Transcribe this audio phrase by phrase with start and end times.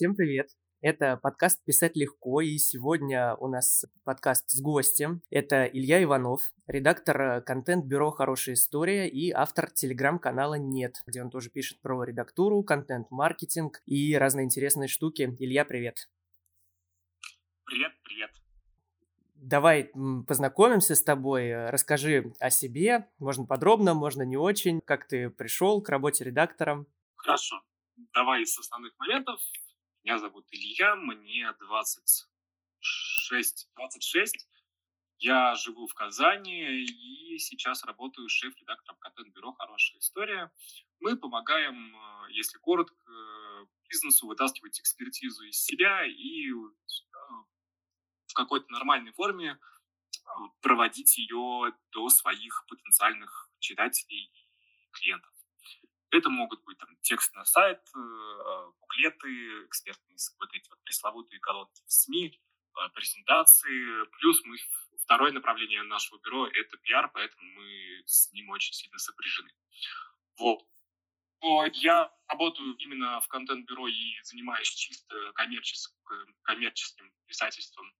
[0.00, 0.48] Всем привет!
[0.80, 5.20] Это подкаст «Писать легко», и сегодня у нас подкаст с гостем.
[5.28, 11.50] Это Илья Иванов, редактор э, контент-бюро «Хорошая история» и автор телеграм-канала «Нет», где он тоже
[11.50, 15.36] пишет про редактуру, контент-маркетинг и разные интересные штуки.
[15.38, 16.08] Илья, привет!
[17.66, 18.30] Привет, привет!
[19.34, 19.92] Давай
[20.26, 25.90] познакомимся с тобой, расскажи о себе, можно подробно, можно не очень, как ты пришел к
[25.90, 26.86] работе редактором.
[27.16, 27.60] Хорошо,
[28.14, 29.38] давай из основных моментов.
[30.02, 34.48] Меня зовут Илья, мне 26, 26.
[35.18, 40.50] Я живу в Казани и сейчас работаю шеф-редактором контент-бюро «Хорошая история».
[41.00, 42.96] Мы помогаем, э, если коротко,
[43.90, 46.52] бизнесу вытаскивать экспертизу из себя и э,
[48.26, 49.58] в какой-то нормальной форме э,
[50.62, 55.39] проводить ее до своих потенциальных читателей и клиентов.
[56.10, 61.82] Это могут быть там, текст на сайт, э, буклеты, экспертные вот эти вот пресловутые колонки
[61.86, 62.40] в СМИ,
[62.76, 64.04] э, презентации.
[64.18, 64.56] Плюс мы
[65.02, 69.52] второе направление нашего бюро— это пиар, поэтому мы с ним очень сильно сопряжены.
[70.36, 70.64] Вот.
[71.72, 75.96] Я работаю именно в контент-бюро и занимаюсь чисто коммерческим,
[76.42, 77.90] коммерческим писательством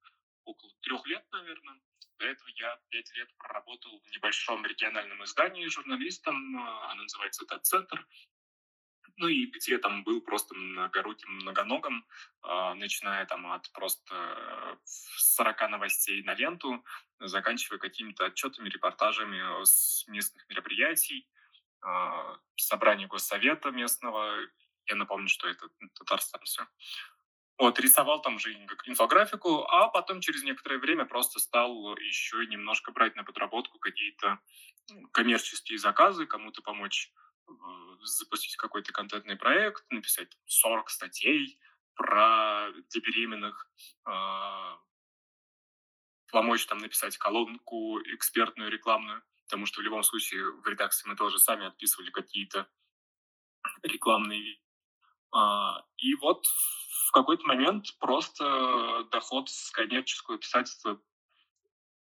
[0.51, 1.81] около трех лет, наверное.
[2.19, 8.07] До этого я пять лет проработал в небольшом региональном издании журналистом, а, оно называется «Тет-центр».
[9.17, 12.07] Ну и где там был просто многоруким, многоногом,
[12.43, 16.85] а, начиная там от просто 40 новостей на ленту,
[17.19, 21.29] заканчивая какими-то отчетами, репортажами с местных мероприятий,
[22.57, 24.37] собрание госсовета местного.
[24.87, 26.67] Я напомню, что это Татарстан все.
[27.61, 28.55] Вот, рисовал там же
[28.87, 34.41] инфографику, а потом через некоторое время просто стал еще немножко брать на подработку какие-то
[35.13, 37.13] коммерческие заказы, кому-то помочь
[37.47, 37.53] э,
[38.03, 41.61] запустить какой-то контентный проект, написать 40 статей
[41.95, 43.71] про для беременных,
[44.09, 44.77] э,
[46.33, 51.39] помочь там написать колонку экспертную, рекламную, потому что в любом случае в редакции мы тоже
[51.39, 52.67] сами отписывали какие-то
[53.83, 54.59] рекламные.
[55.33, 56.47] А, и вот
[57.11, 61.01] в какой-то момент просто доход с коммерческого писательства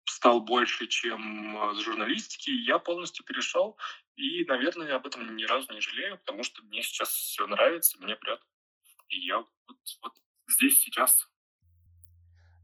[0.05, 3.79] стал больше, чем э, с журналистики, я полностью перешел,
[4.17, 8.15] и, наверное, об этом ни разу не жалею, потому что мне сейчас все нравится, мне
[8.15, 8.41] прет.
[9.09, 9.49] И я вот,
[10.03, 10.13] вот
[10.49, 11.27] здесь сейчас.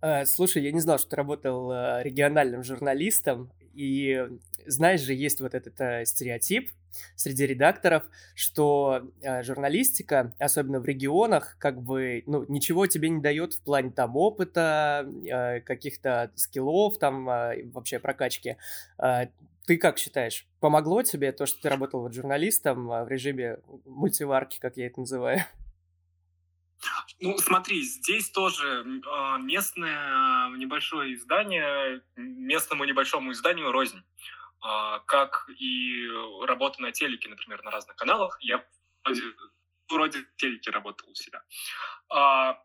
[0.02, 4.28] А, слушай, я не знал, что ты работал э, региональным журналистом, и
[4.66, 6.70] знаешь же, есть вот этот э, стереотип,
[7.14, 8.04] среди редакторов,
[8.34, 13.90] что э, журналистика, особенно в регионах, как бы, ну, ничего тебе не дает в плане
[13.90, 18.56] там опыта, э, каких-то скиллов, там э, вообще прокачки.
[18.98, 19.26] Э,
[19.66, 24.76] ты как считаешь, помогло тебе то, что ты работал вот журналистом в режиме мультиварки, как
[24.76, 25.40] я это называю?
[27.20, 28.84] Ну, смотри, здесь тоже
[29.40, 34.02] местное небольшое издание, местному небольшому изданию рознь.
[34.60, 36.08] А, как и
[36.42, 38.36] работа на телеке, например, на разных каналах.
[38.40, 38.64] Я
[39.04, 39.22] вроде,
[39.88, 41.42] вроде телеке работал у себя.
[42.08, 42.60] А,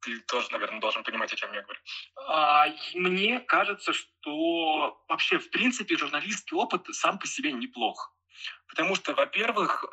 [0.00, 1.80] ты тоже, наверное, должен понимать, о чем я говорю.
[2.16, 8.12] А, мне кажется, что вообще, в принципе, журналистский опыт сам по себе неплох.
[8.68, 9.84] Потому что, во-первых,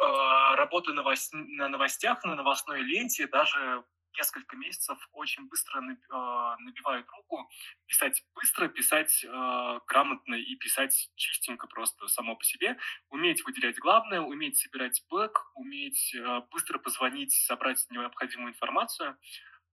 [0.56, 3.84] работа на новостях, на новостной ленте, даже
[4.18, 7.50] несколько месяцев очень быстро а, набивают руку.
[7.88, 12.78] Писать быстро, писать э, грамотно и писать чистенько просто само по себе.
[13.10, 16.16] Уметь выделять главное, уметь собирать бэк, уметь
[16.52, 19.18] быстро позвонить, собрать необходимую информацию.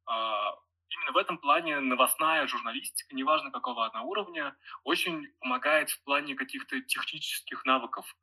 [0.08, 6.80] Именно в этом плане новостная журналистика, неважно какого она уровня, очень помогает в плане каких-то
[6.80, 8.16] технических навыков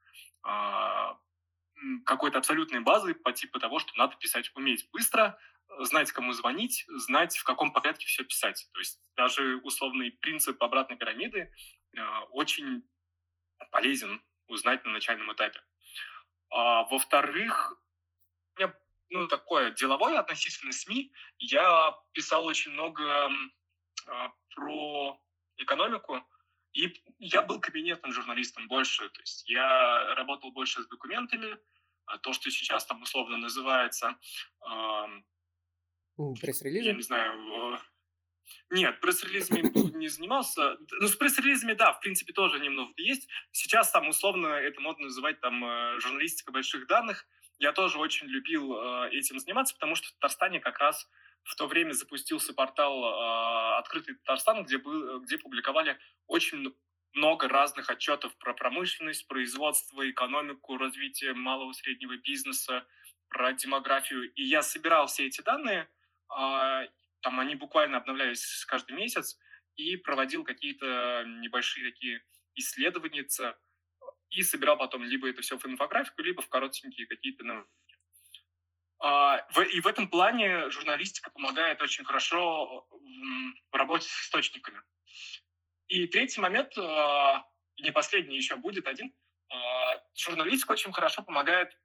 [2.05, 5.37] какой-то абсолютной базы по типу того, что надо писать, уметь быстро,
[5.79, 8.67] знать, кому звонить, знать, в каком порядке все писать.
[8.73, 11.51] То есть даже условный принцип обратной пирамиды
[11.95, 12.01] э,
[12.31, 12.83] очень
[13.71, 15.61] полезен узнать на начальном этапе.
[16.49, 17.79] А, во-вторых,
[18.55, 18.73] у меня
[19.09, 21.11] ну, такое деловое относительно СМИ.
[21.39, 23.29] Я писал очень много
[24.07, 25.19] э, про
[25.57, 26.21] экономику,
[26.73, 29.09] и я был кабинетным журналистом больше.
[29.09, 31.57] То есть я работал больше с документами,
[32.05, 34.17] а то, что сейчас там условно называется
[36.39, 36.85] Пресс-релизы?
[36.85, 37.79] Я не знаю.
[38.69, 40.77] Нет, пресс-релизами не занимался.
[40.99, 43.27] Ну, с пресс-релизами, да, в принципе, тоже немного есть.
[43.51, 47.25] Сейчас там условно это модно называть там э, журналистика больших данных.
[47.59, 51.07] Я тоже очень любил э, этим заниматься, потому что в Татарстане как раз
[51.43, 55.97] в то время запустился портал э, «Открытый Татарстан», где, был, где публиковали
[56.27, 56.73] очень
[57.13, 62.85] много разных отчетов про промышленность, производство, экономику, развитие малого и среднего бизнеса,
[63.29, 64.31] про демографию.
[64.33, 65.89] И я собирал все эти данные,
[66.29, 66.85] а,
[67.21, 69.37] там они буквально обновлялись каждый месяц,
[69.75, 72.23] и проводил какие-то небольшие такие
[72.55, 73.25] исследования,
[74.29, 77.69] и собирал потом либо это все в инфографику, либо в коротенькие какие-то навыки.
[79.03, 82.87] А, и в этом плане журналистика помогает очень хорошо
[83.69, 84.81] в работе с источниками.
[85.89, 87.45] И третий момент, а,
[87.81, 89.13] не последний еще будет один,
[89.49, 91.77] а, журналистика очень хорошо помогает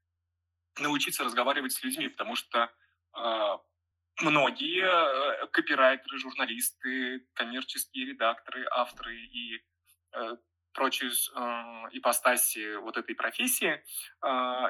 [0.79, 2.73] научиться разговаривать с людьми, потому что
[4.21, 9.61] многие э, копирайтеры, журналисты, коммерческие редакторы, авторы и
[10.13, 10.37] э,
[10.73, 11.43] прочие э,
[11.93, 13.83] ипостаси вот этой профессии,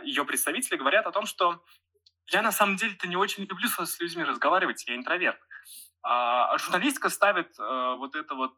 [0.04, 1.62] ее представители говорят о том, что
[2.30, 5.38] я на самом деле-то не очень люблю с людьми разговаривать, я интроверт.
[6.02, 8.54] А журналистика ставит вот это вот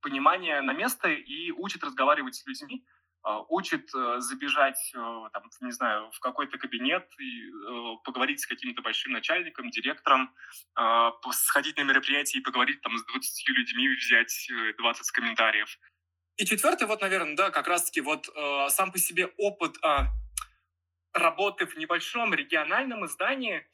[0.00, 2.84] понимание на место и учит разговаривать с людьми,
[3.22, 4.98] а, учит э, забежать, э,
[5.32, 10.34] там, не знаю, в какой-то кабинет и э, поговорить с каким-то большим начальником, директором,
[10.74, 14.48] а, сходить на мероприятие и поговорить там с 20 людьми, взять
[14.78, 15.78] 20 комментариев.
[16.38, 18.30] И четвертый, вот, наверное, да, как раз-таки вот
[18.68, 20.06] сам по себе опыт а,
[21.12, 23.66] работы в небольшом региональном издании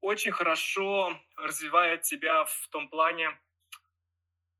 [0.00, 3.38] очень хорошо развивает тебя в том плане,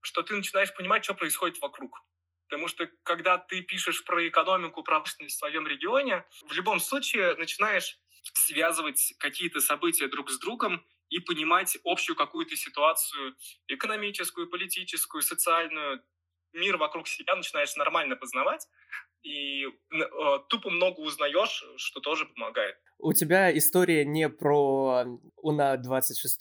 [0.01, 2.03] что ты начинаешь понимать, что происходит вокруг.
[2.49, 7.99] Потому что когда ты пишешь про экономику, промышленность в своем регионе, в любом случае начинаешь
[8.35, 13.37] связывать какие-то события друг с другом и понимать общую какую-то ситуацию
[13.69, 16.03] экономическую, политическую, социальную.
[16.53, 18.67] Мир вокруг себя начинаешь нормально познавать,
[19.23, 19.69] и э,
[20.49, 22.77] тупо много узнаешь, что тоже помогает.
[22.99, 25.05] У тебя история не про
[25.37, 26.41] у на 26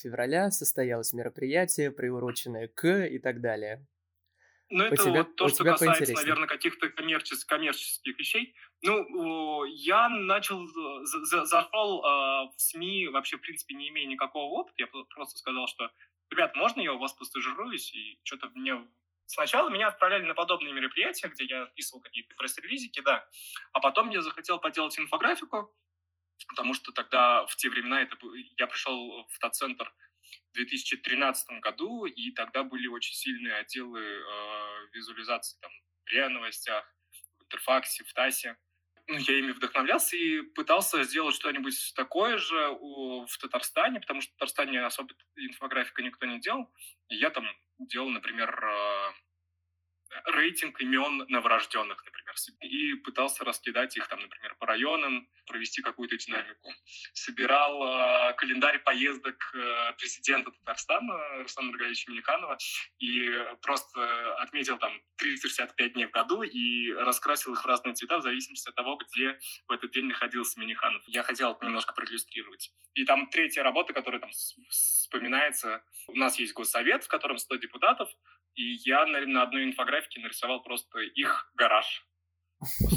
[0.00, 3.86] февраля состоялось мероприятие, приуроченное к и так далее.
[4.70, 8.54] Ну, это тебя, вот то, что касается, наверное, каких-то коммерческих, коммерческих вещей.
[8.82, 10.66] Ну, я начал,
[11.04, 14.74] за, зашел э, в СМИ, вообще, в принципе, не имея никакого опыта.
[14.76, 15.90] Я просто сказал, что,
[16.30, 17.94] ребят, можно я у вас постажируюсь?
[17.94, 18.74] И что-то мне...
[19.28, 23.28] Сначала меня отправляли на подобные мероприятия, где я описывал какие-то пресс-релизики, да.
[23.72, 25.70] А потом я захотел поделать инфографику,
[26.48, 28.16] потому что тогда, в те времена, это,
[28.56, 29.92] я пришел в тот центр
[30.50, 35.70] в 2013 году, и тогда были очень сильные отделы э, визуализации там,
[36.06, 36.90] в РИА новостях,
[37.38, 38.56] в Интерфаксе, в ТАСе.
[39.08, 44.36] Ну, я ими вдохновлялся и пытался сделать что-нибудь такое же в Татарстане, потому что в
[44.36, 46.72] Татарстане особо инфографика никто не делал.
[47.10, 47.46] И я там
[47.78, 49.12] делал, например, э,
[50.24, 56.72] рейтинг имен новорожденных, например, и пытался раскидать их, там, например, по районам, провести какую-то динамику.
[57.12, 62.58] Собирал э, календарь поездок э, президента Татарстана Руслана Маргаевича Миниханова
[62.98, 63.30] и
[63.62, 68.68] просто отметил там 365 дней в году и раскрасил их в разные цвета в зависимости
[68.68, 71.02] от того, где в этот день находился Миниханов.
[71.06, 72.70] Я хотел это немножко проиллюстрировать.
[72.94, 74.30] И там третья работа, которая там
[74.68, 75.82] вспоминается.
[76.08, 78.08] У нас есть госсовет, в котором 100 депутатов,
[78.58, 79.64] и я на, на одной
[79.98, 82.06] инфографике нарисовал просто их гараж.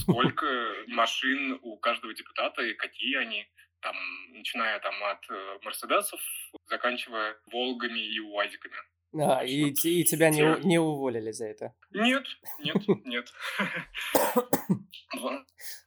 [0.01, 0.45] Сколько
[0.87, 3.47] машин у каждого депутата и какие они,
[3.81, 3.95] там,
[4.31, 6.19] начиная там от э, Мерседесов,
[6.67, 8.75] заканчивая Волгами и УАЗиками.
[9.13, 11.73] А, и, и тебя не, не уволили за это?
[11.91, 12.23] Нет,
[12.59, 13.33] нет, нет.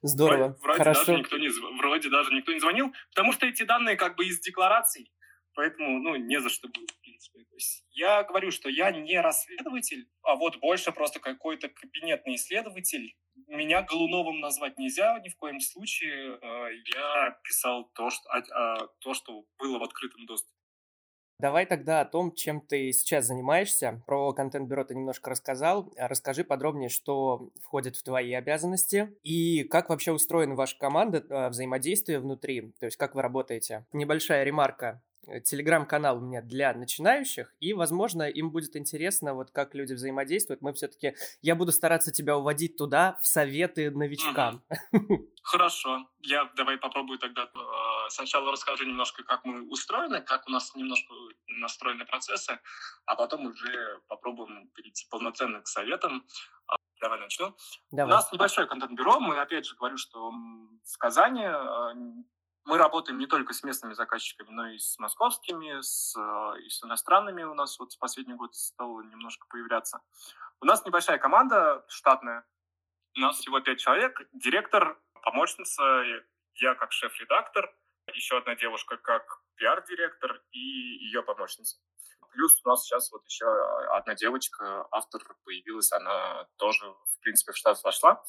[0.02, 1.06] Здорово, вроде хорошо.
[1.06, 4.40] Даже никто не, вроде даже никто не звонил, потому что эти данные как бы из
[4.40, 5.10] деклараций,
[5.54, 7.40] поэтому, ну, не за что было принципе.
[7.44, 13.14] То есть я говорю, что я не расследователь, а вот больше просто какой-то кабинетный исследователь.
[13.48, 16.38] Меня Голуновым назвать нельзя ни в коем случае.
[16.40, 20.54] Э, я писал то, что, а, а, то, что было в открытом доступе.
[21.40, 24.02] Давай тогда о том, чем ты сейчас занимаешься.
[24.06, 25.92] Про контент-бюро ты немножко рассказал.
[25.96, 32.20] Расскажи подробнее, что входит в твои обязанности и как вообще устроена ваша команда, э, взаимодействие
[32.20, 33.84] внутри, то есть как вы работаете.
[33.92, 35.02] Небольшая ремарка.
[35.26, 40.62] Э, телеграм-канал у меня для начинающих, и, возможно, им будет интересно, вот как люди взаимодействуют.
[40.62, 44.62] Мы все-таки, я буду стараться тебя уводить туда в советы новичкам.
[45.42, 50.74] Хорошо, я давай попробую тогда э, сначала расскажу немножко, как мы устроены, как у нас
[50.74, 51.14] немножко
[51.46, 52.58] настроены процессы,
[53.06, 56.26] а потом уже попробуем перейти полноценно к советам.
[56.66, 57.54] А, давай начну.
[57.90, 58.12] Давай.
[58.12, 59.20] У нас небольшое контент-бюро.
[59.20, 61.94] Мы опять же говорю, что в Казани э,
[62.64, 66.82] мы работаем не только с местными заказчиками, но и с московскими, с, э, и с
[66.82, 70.00] иностранными у нас вот в последний год стало немножко появляться.
[70.60, 72.46] У нас небольшая команда штатная.
[73.16, 74.18] У нас всего пять человек.
[74.32, 76.04] Директор, помощница,
[76.54, 77.74] я как шеф-редактор,
[78.12, 81.78] еще одна девушка как пиар-директор и ее помощница.
[82.30, 83.46] плюс у нас сейчас вот еще
[83.92, 88.24] одна девочка, автор появилась, она тоже, в принципе, в штат вошла.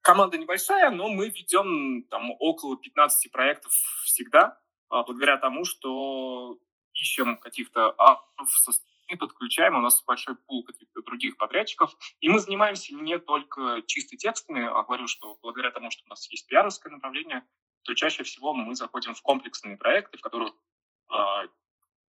[0.00, 3.72] Команда небольшая, но мы ведем там около 15 проектов
[4.04, 6.58] всегда, а, благодаря тому, что
[6.94, 8.72] ищем каких-то авторов со
[9.10, 14.16] мы подключаем, у нас большой пул каких-то других подрядчиков, и мы занимаемся не только чисто
[14.16, 17.42] текстами, а говорю, что благодаря тому, что у нас есть пиаровское направление,
[17.82, 20.52] то чаще всего мы заходим в комплексные проекты, в которых
[21.10, 21.14] э,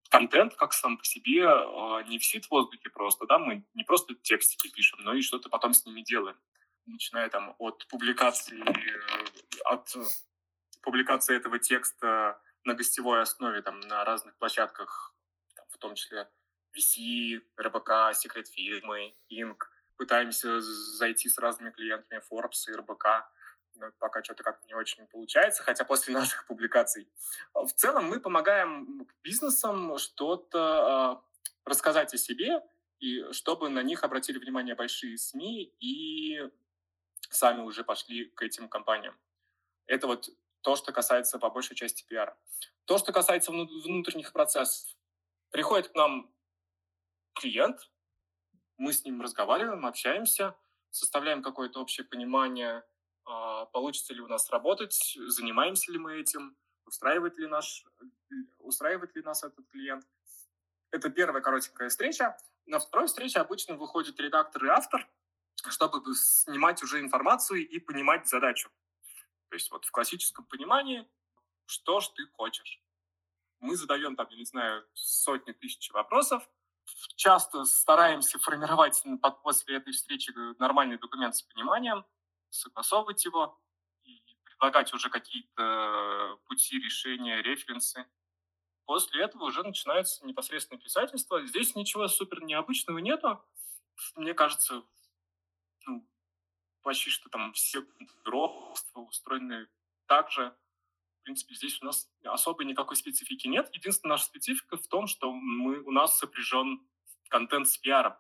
[0.09, 4.15] контент как сам по себе э, не висит в воздухе просто, да, мы не просто
[4.15, 6.37] текстики пишем, но и что-то потом с ними делаем,
[6.91, 9.93] начиная там от публикации, э, от
[10.81, 15.13] публикации этого текста на гостевой основе там на разных площадках,
[15.55, 16.29] там, в том числе
[16.75, 19.71] VC, РБК, секрет фирмы, Инк.
[19.97, 23.05] Пытаемся зайти с разными клиентами Forbes и РБК.
[23.75, 27.07] Но пока что-то как-то не очень получается, хотя после наших публикаций.
[27.53, 31.21] В целом мы помогаем бизнесам что-то
[31.65, 32.61] э, рассказать о себе,
[32.99, 36.49] и чтобы на них обратили внимание большие СМИ и
[37.33, 39.17] сами уже пошли к этим компаниям.
[39.85, 40.29] Это вот
[40.61, 42.37] то, что касается по большей части пиара.
[42.85, 44.95] То, что касается внутренних процессов.
[45.51, 46.31] Приходит к нам
[47.33, 47.89] клиент,
[48.77, 50.55] мы с ним разговариваем, общаемся,
[50.89, 52.83] составляем какое-то общее понимание,
[53.25, 57.85] а, получится ли у нас работать, занимаемся ли мы этим, устраивает ли, наш,
[58.57, 60.05] устраивает ли нас этот клиент.
[60.91, 62.37] Это первая коротенькая встреча.
[62.65, 65.07] На второй встрече обычно выходит редактор и автор,
[65.67, 68.69] чтобы снимать уже информацию и понимать задачу.
[69.49, 71.07] То есть вот в классическом понимании,
[71.65, 72.81] что ж ты хочешь.
[73.59, 76.49] Мы задаем там, я не знаю, сотни тысяч вопросов,
[77.15, 79.03] часто стараемся формировать
[79.43, 82.05] после этой встречи нормальный документ с пониманием,
[82.49, 83.59] согласовывать его
[84.03, 88.05] и предлагать уже какие-то пути решения, референсы.
[88.85, 91.45] После этого уже начинается непосредственное писательство.
[91.45, 93.43] Здесь ничего супер необычного нету.
[94.15, 94.83] Мне кажется,
[95.89, 96.09] ну,
[96.81, 97.81] почти что там все
[98.23, 99.67] бюро устроены
[100.05, 100.55] так же.
[101.19, 103.69] В принципе, здесь у нас особой никакой специфики нет.
[103.73, 106.87] Единственная наша специфика в том, что мы, у нас сопряжен
[107.29, 108.15] контент с пиаром.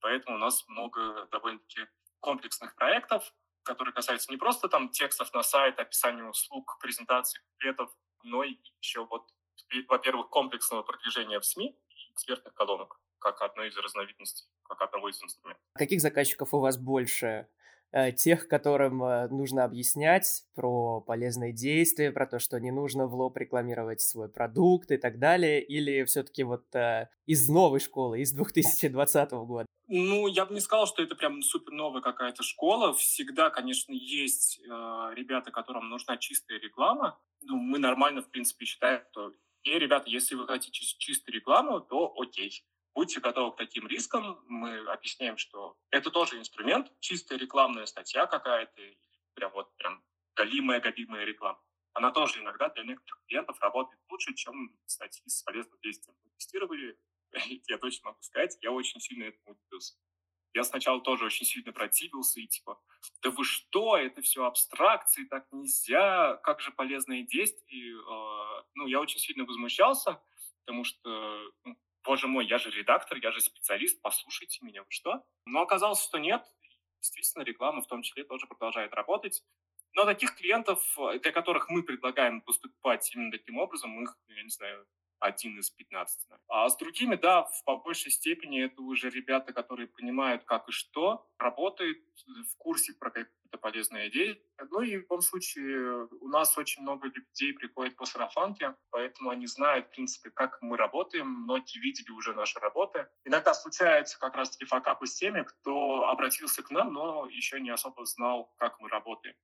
[0.00, 1.86] Поэтому у нас много довольно-таки
[2.20, 3.32] комплексных проектов,
[3.62, 9.06] которые касаются не просто там текстов на сайт, описания услуг, презентаций ответов, но и еще
[9.06, 9.30] вот,
[9.88, 15.22] во-первых, комплексного продвижения в СМИ и экспертных колонок, как одной из разновидностей, как одного из
[15.22, 15.64] инструментов.
[15.74, 17.48] Каких заказчиков у вас больше?
[17.90, 23.14] Э, тех, которым э, нужно объяснять про полезные действия, про то, что не нужно в
[23.14, 28.32] лоб рекламировать свой продукт и так далее, или все-таки вот э, из новой школы, из
[28.32, 29.66] 2020 года?
[29.86, 32.92] Ну, я бы не сказал, что это прям супер новая какая-то школа.
[32.94, 34.70] Всегда, конечно, есть э,
[35.14, 37.18] ребята, которым нужна чистая реклама.
[37.42, 42.12] Ну, мы нормально, в принципе, считаем, что, и, ребята, если вы хотите чистую рекламу, то
[42.18, 44.42] окей будьте готовы к таким рискам.
[44.48, 48.82] Мы объясняем, что это тоже инструмент, чистая рекламная статья какая-то,
[49.34, 50.02] прям вот прям
[50.36, 51.60] галимая-галимая реклама.
[51.92, 56.16] Она тоже иногда для некоторых клиентов работает лучше, чем статьи с полезным действием.
[56.24, 56.98] Мы тестировали,
[57.68, 59.96] я точно могу сказать, я очень сильно этому удивился.
[60.54, 62.80] Я сначала тоже очень сильно противился и типа,
[63.22, 67.96] да вы что, это все абстракции, так нельзя, как же полезные действия.
[68.08, 70.22] А, ну, я очень сильно возмущался,
[70.64, 75.24] потому что ну, боже мой, я же редактор, я же специалист, послушайте меня, вы что?
[75.46, 76.42] Но оказалось, что нет.
[77.00, 79.42] Действительно, реклама в том числе тоже продолжает работать.
[79.94, 80.80] Но таких клиентов,
[81.22, 84.86] для которых мы предлагаем поступать именно таким образом, их, я не знаю,
[85.24, 86.28] один из 15.
[86.48, 90.72] А с другими, да, в по большей степени это уже ребята, которые понимают, как и
[90.72, 94.42] что, работают в курсе про какие-то полезные идеи.
[94.70, 99.46] Ну и в любом случае у нас очень много людей приходит по сарафанке, поэтому они
[99.46, 103.08] знают, в принципе, как мы работаем, многие видели уже наши работы.
[103.24, 108.04] Иногда случается как раз-таки факапы с теми, кто обратился к нам, но еще не особо
[108.04, 109.34] знал, как мы работаем.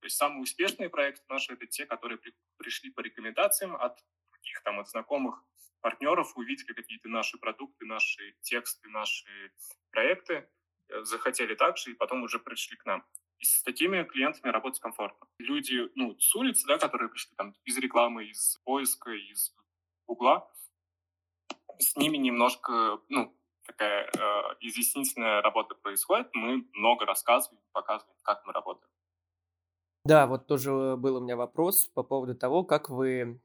[0.00, 3.98] То есть самые успешные проекты наши— это те, которые при, пришли по рекомендациям от
[4.38, 5.44] других там от знакомых
[5.80, 9.52] партнеров, увидели какие-то наши продукты, наши тексты, наши
[9.90, 10.48] проекты,
[10.88, 13.04] э, захотели также и потом уже пришли к нам.
[13.38, 15.28] И с такими клиентами работать комфортно.
[15.38, 19.54] Люди, ну, с улицы, да, которые пришли там из рекламы, из поиска, из
[20.06, 20.50] угла,
[21.78, 23.32] с ними немножко, ну,
[23.64, 24.10] такая э,
[24.60, 26.34] изъяснительная работа происходит.
[26.34, 28.90] Мы много рассказываем, показываем, как мы работаем.
[30.04, 33.40] Да, вот тоже был у меня вопрос по поводу того, как вы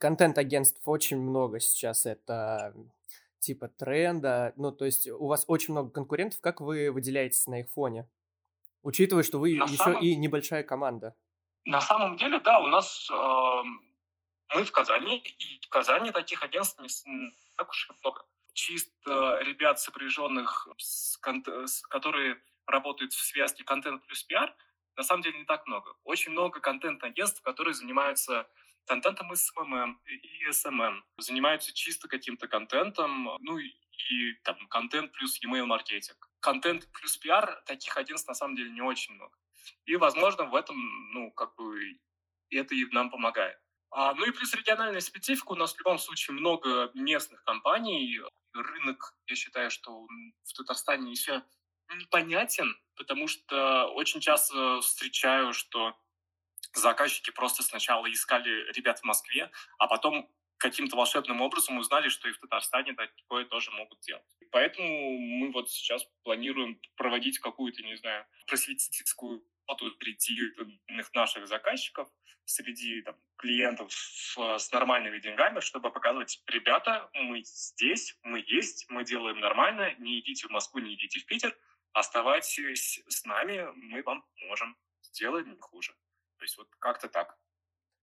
[0.00, 2.74] контент-агентств очень много сейчас, это
[3.38, 7.70] типа тренда, ну, то есть у вас очень много конкурентов, как вы выделяетесь на их
[7.70, 8.08] фоне?
[8.82, 10.02] Учитывая, что вы на еще самом...
[10.02, 11.14] и небольшая команда.
[11.64, 13.62] На самом деле, да, у нас э,
[14.54, 16.88] мы в Казани, и в Казани таких агентств не
[17.56, 18.24] так уж и много.
[18.54, 21.18] чисто ребят, сопряженных, с,
[21.88, 24.54] которые работают в связке контент плюс пиар,
[24.96, 25.94] на самом деле не так много.
[26.04, 28.46] Очень много контент-агентств, которые занимаются
[28.90, 33.70] контентом из SMM и SMM, занимаются чисто каким-то контентом, ну и,
[34.42, 36.28] там контент плюс email маркетинг.
[36.40, 39.36] Контент плюс пиар, таких агентств на самом деле не очень много.
[39.84, 40.76] И, возможно, в этом,
[41.12, 41.98] ну, как бы,
[42.50, 43.56] это и нам помогает.
[43.92, 45.52] А, ну и плюс региональная специфика.
[45.52, 48.20] У нас в любом случае много местных компаний.
[48.52, 50.08] Рынок, я считаю, что
[50.44, 51.44] в Татарстане еще
[51.94, 55.96] непонятен, потому что очень часто встречаю, что
[56.74, 62.32] заказчики просто сначала искали ребят в Москве, а потом каким-то волшебным образом узнали, что и
[62.32, 64.24] в Татарстане такое тоже могут делать.
[64.50, 70.52] Поэтому мы вот сейчас планируем проводить какую-то, не знаю, просветительскую работу среди
[71.14, 72.08] наших заказчиков,
[72.44, 79.40] среди там, клиентов с нормальными деньгами, чтобы показывать, ребята, мы здесь, мы есть, мы делаем
[79.40, 81.56] нормально, не идите в Москву, не идите в Питер,
[81.92, 85.94] оставайтесь с нами, мы вам поможем, сделаем не хуже.
[86.40, 87.38] То есть вот как-то так.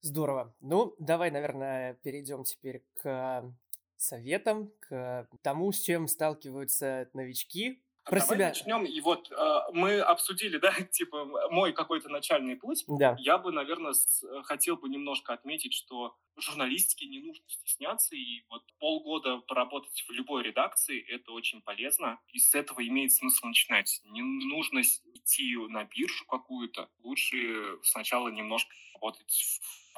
[0.02, 0.56] Здорово.
[0.60, 3.52] Ну, давай, наверное, перейдем теперь к
[3.96, 8.48] советам, к тому, с чем сталкиваются новички про Давай себя.
[8.50, 8.86] начнем.
[8.86, 12.84] И вот э, мы обсудили, да, типа мой какой-то начальный путь.
[12.88, 13.16] Да.
[13.20, 18.64] Я бы, наверное, с, хотел бы немножко отметить, что журналистике не нужно стесняться, и вот
[18.80, 24.02] полгода поработать в любой редакции– это очень полезно, и с этого имеет смысл начинать.
[24.06, 29.94] Не нужно идти на биржу какую-то, лучше сначала немножко работать в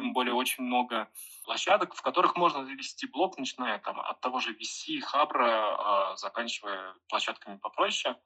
[0.00, 1.10] тем более очень много
[1.44, 6.94] площадок, в которых можно завести блог, начиная там от того же VC, Хабра, а, заканчивая
[7.08, 8.16] площадками попроще,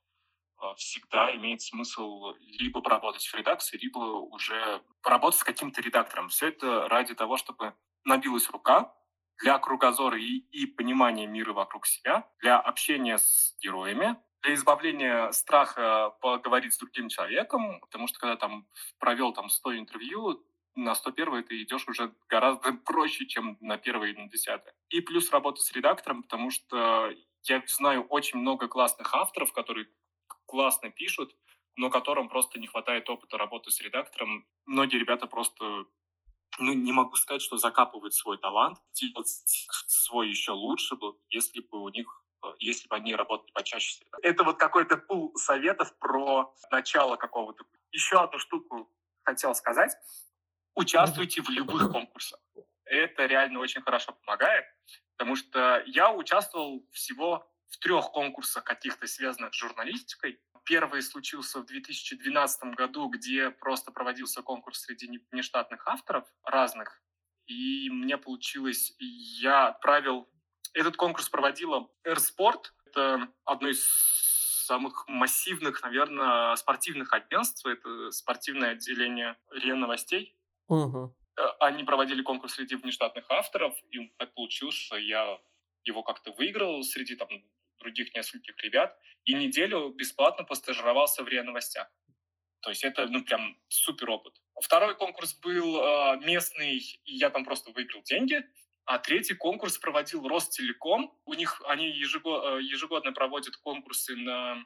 [0.59, 6.29] а, всегда имеет смысл либо поработать в редакции, либо уже поработать с каким-то редактором.
[6.29, 8.95] Все это ради того, чтобы набилась рука
[9.43, 16.11] для кругозора и, и понимания мира вокруг себя, для общения с героями, для избавления страха
[16.21, 18.69] поговорить с другим человеком, потому что когда там
[19.01, 24.17] провел там 100 интервью, на 101 ты идешь уже гораздо проще, чем на первое и
[24.17, 24.75] на десятое.
[24.91, 29.89] И плюс работа с редактором, потому что я знаю очень много классных авторов, которые
[30.47, 31.37] классно пишут,
[31.77, 34.47] но которым просто не хватает опыта работы с редактором.
[34.67, 35.87] Многие ребята просто,
[36.59, 39.29] ну, не могу сказать, что закапывают свой талант, делать
[39.87, 42.21] свой еще лучше бы, если бы у них
[42.59, 44.05] если бы они работали почаще.
[44.23, 47.65] Это вот какой-то пул советов про начало какого-то.
[47.91, 48.91] Еще одну штуку
[49.23, 49.93] хотел сказать
[50.75, 52.41] участвуйте в любых конкурсах.
[52.85, 54.65] Это реально очень хорошо помогает,
[55.17, 60.41] потому что я участвовал всего в трех конкурсах каких-то связанных с журналистикой.
[60.65, 67.03] Первый случился в 2012 году, где просто проводился конкурс среди нештатных авторов разных.
[67.47, 70.29] И мне получилось, я отправил...
[70.73, 72.65] Этот конкурс проводила AirSport.
[72.87, 73.85] Это одно из
[74.65, 77.67] самых массивных, наверное, спортивных агентств.
[77.67, 80.37] Это спортивное отделение РИА Новостей.
[80.69, 81.17] Угу.
[81.61, 85.39] Они проводили конкурс среди внештатных авторов, и так получилось, что я
[85.85, 87.29] его как-то выиграл среди там
[87.79, 91.91] других нескольких ребят, и неделю бесплатно постажировался в РИА Новостях.
[92.61, 94.41] То есть это, ну, прям супер опыт.
[94.63, 98.43] Второй конкурс был э, местный, и я там просто выиграл деньги.
[98.87, 101.13] А третий конкурс проводил Ростелеком.
[101.27, 104.65] У них они ежегодно, ежегодно проводят конкурсы на,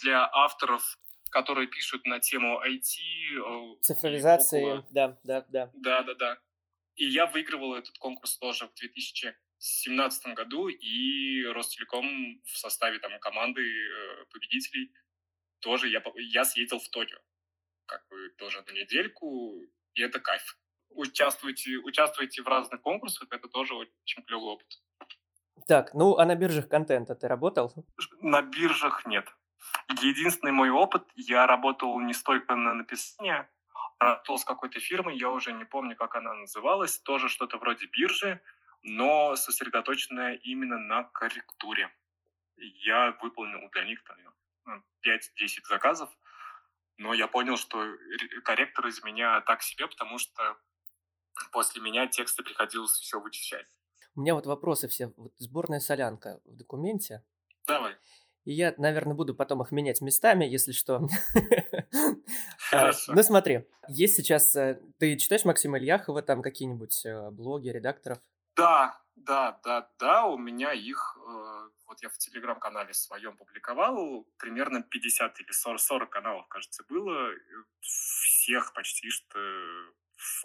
[0.00, 0.98] для авторов
[1.30, 2.98] которые пишут на тему IT.
[3.38, 4.86] Э, Цифровизации, около...
[4.90, 5.70] да, да, да.
[5.74, 6.38] Да, да, да.
[6.96, 13.62] И я выигрывал этот конкурс тоже в 2017 году, и Ростелеком в составе там команды
[13.62, 14.92] э, победителей
[15.60, 17.18] тоже я, я съездил в Токио.
[17.86, 19.56] Как бы тоже на недельку,
[19.94, 20.58] и это кайф.
[20.90, 24.66] Участвуйте, участвуйте в разных конкурсах, это тоже очень клевый опыт.
[25.66, 27.72] Так, ну а на биржах контента ты работал?
[28.20, 29.26] На биржах нет.
[30.02, 33.48] Единственный мой опыт, я работал не столько на написание,
[33.98, 37.86] а работал с какой-то фирмой, я уже не помню, как она называлась, тоже что-то вроде
[37.86, 38.40] биржи,
[38.82, 41.90] но сосредоточенная именно на корректуре.
[42.56, 46.10] Я выполнил для них там, 5-10 заказов,
[46.96, 47.84] но я понял, что
[48.44, 50.56] корректор из меня так себе, потому что
[51.52, 53.66] после меня тексты приходилось все вычищать.
[54.14, 55.12] У меня вот вопросы все.
[55.16, 57.24] Вот сборная солянка в документе.
[57.66, 57.96] Давай.
[58.44, 61.06] И я, наверное, буду потом их менять местами, если что.
[62.70, 63.12] Хорошо.
[63.12, 64.56] Ну смотри, есть сейчас...
[64.56, 68.18] Э, ты читаешь Максима Ильяхова, там какие-нибудь э, блоги, редакторов?
[68.56, 71.18] Да, да, да, да, у меня их...
[71.26, 77.30] Э, вот я в телеграм-канале своем публиковал, примерно 50 или 40, 40 каналов, кажется, было.
[77.80, 79.38] Всех почти что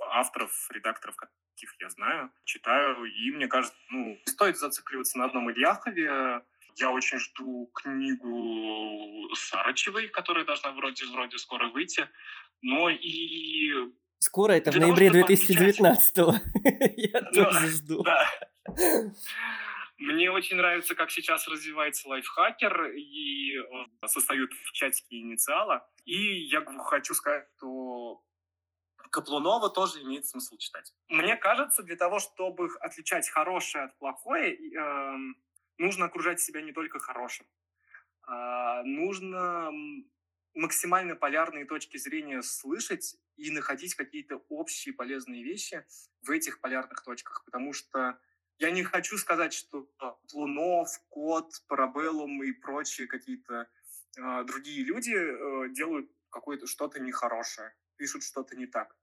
[0.10, 5.52] авторов, редакторов, каких я знаю, читаю, и мне кажется, ну, не стоит зацикливаться на одном
[5.52, 6.44] Ильяхове.
[6.76, 12.08] Я очень жду книгу Сарычевой, которая должна вроде, вроде скоро выйти.
[12.62, 13.72] Но и...
[14.20, 16.34] Скоро это в ноябре 2019-го.
[16.98, 18.04] Я тоже жду.
[19.98, 23.54] Мне очень нравится, как сейчас развивается лайфхакер и
[24.08, 25.88] состоят в чатике инициала.
[26.04, 28.22] И я хочу сказать, что
[29.10, 30.94] Каплунова тоже имеет смысл читать.
[31.08, 35.18] Мне кажется, для того, чтобы отличать хорошее от плохое, э,
[35.78, 37.48] нужно окружать себя не только хорошим.
[38.28, 39.72] Э, нужно
[40.54, 45.86] максимально полярные точки зрения слышать и находить какие-то общие полезные вещи
[46.22, 48.18] в этих полярных точках, потому что
[48.58, 49.90] я не хочу сказать, что
[50.34, 53.68] Лунов, Кот, Парабеллум и прочие какие-то
[54.18, 58.96] э, другие люди э, делают какое-то что-то нехорошее, пишут что-то не так.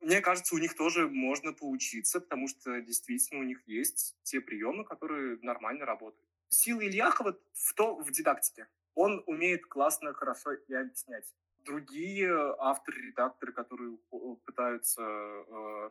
[0.00, 4.84] Мне кажется, у них тоже можно поучиться, потому что действительно у них есть те приемы,
[4.84, 6.26] которые нормально работают.
[6.48, 8.66] Сила Ильяхова в, то, в дидактике.
[8.94, 11.34] Он умеет классно, хорошо и объяснять.
[11.58, 13.98] Другие авторы, редакторы, которые
[14.46, 15.90] пытаются э,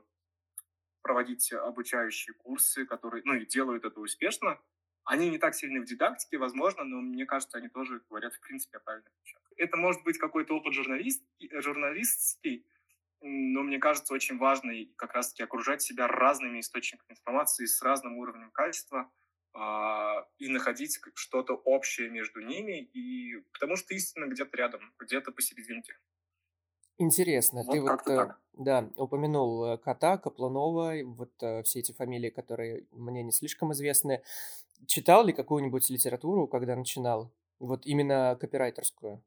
[1.02, 4.60] проводить обучающие курсы, которые, ну, и делают это успешно,
[5.06, 8.78] они не так сильны в дидактике, возможно, но мне кажется, они тоже говорят, в принципе,
[8.78, 9.42] о правильных вещах.
[9.58, 12.66] Это может быть какой-то опыт журналист, журналистский,
[13.22, 18.52] но мне кажется, очень важно как раз-таки окружать себя разными источниками информации с разным уровнем
[18.52, 19.12] качества
[19.54, 19.60] э,
[20.38, 25.94] и находить что-то общее между ними, и потому что истина где-то рядом, где-то посерединке.
[27.02, 32.30] Интересно, вот ты вот, э, да, упомянул э, Кота, Капланова, вот э, все эти фамилии,
[32.30, 34.22] которые мне не слишком известны.
[34.86, 37.32] Читал ли какую-нибудь литературу, когда начинал?
[37.60, 39.24] Вот именно копирайтерскую?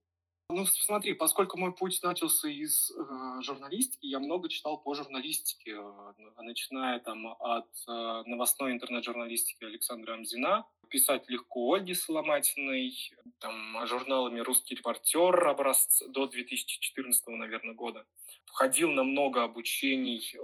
[0.53, 6.43] Ну, смотри, поскольку мой путь начался из э, журналистики, я много читал по журналистике, э,
[6.43, 12.95] начиная там от э, новостной интернет-журналистики Александра Амзина, писать легко Ольги Соломатиной,
[13.38, 18.05] там, журналами «Русский репортер» образц до 2014, наверное, года.
[18.47, 20.37] Ходил на много обучений.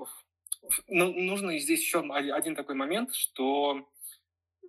[0.87, 3.87] Ну, нужно здесь еще один такой момент, что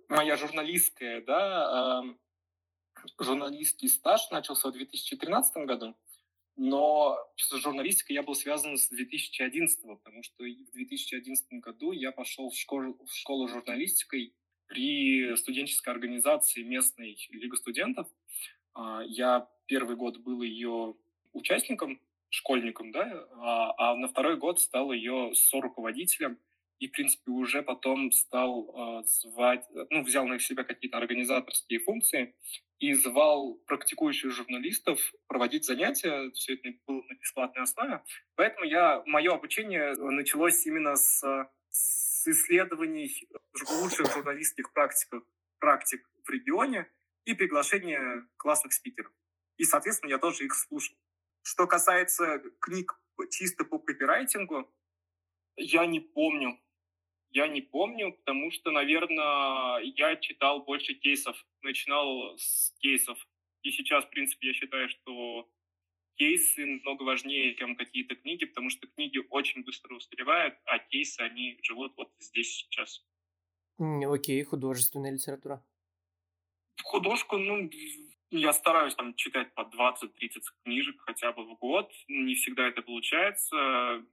[0.08, 2.14] моя журналистская, да, э,
[3.18, 5.96] журналистский стаж начался в 2013 году,
[6.56, 12.50] но с журналистикой я был связан с 2011, потому что в 2011 году я пошел
[12.50, 14.34] в школу, в школу журналистикой
[14.66, 18.08] при студенческой организации местной Лига студентов.
[18.74, 20.94] А, я первый год был ее
[21.32, 26.38] участником, школьником, да, а, а на второй год стал ее соруководителем
[26.78, 32.34] и, в принципе, уже потом стал э, звать, ну, взял на себя какие-то организаторские функции
[32.80, 36.30] и звал практикующих журналистов проводить занятия.
[36.32, 38.02] Все это было на бесплатной основе.
[38.36, 41.22] Поэтому я, мое обучение началось именно с,
[41.68, 43.28] с исследований
[43.82, 45.22] лучших журналистских практик,
[45.58, 46.90] практик в регионе
[47.26, 49.12] и приглашения классных спикеров.
[49.58, 50.96] И, соответственно, я тоже их слушал.
[51.42, 52.98] Что касается книг
[53.30, 54.74] чисто по копирайтингу,
[55.56, 56.58] я не помню,
[57.30, 63.18] я не помню, потому что, наверное, я читал больше кейсов, начинал с кейсов.
[63.62, 65.48] И сейчас, в принципе, я считаю, что
[66.16, 71.58] кейсы много важнее, чем какие-то книги, потому что книги очень быстро устаревают, а кейсы, они
[71.62, 73.06] живут вот здесь сейчас.
[73.78, 75.64] Окей, художественная литература.
[76.82, 77.70] Художку, ну,
[78.30, 80.10] я стараюсь там читать по 20-30
[80.64, 81.90] книжек хотя бы в год.
[82.08, 84.04] Не всегда это получается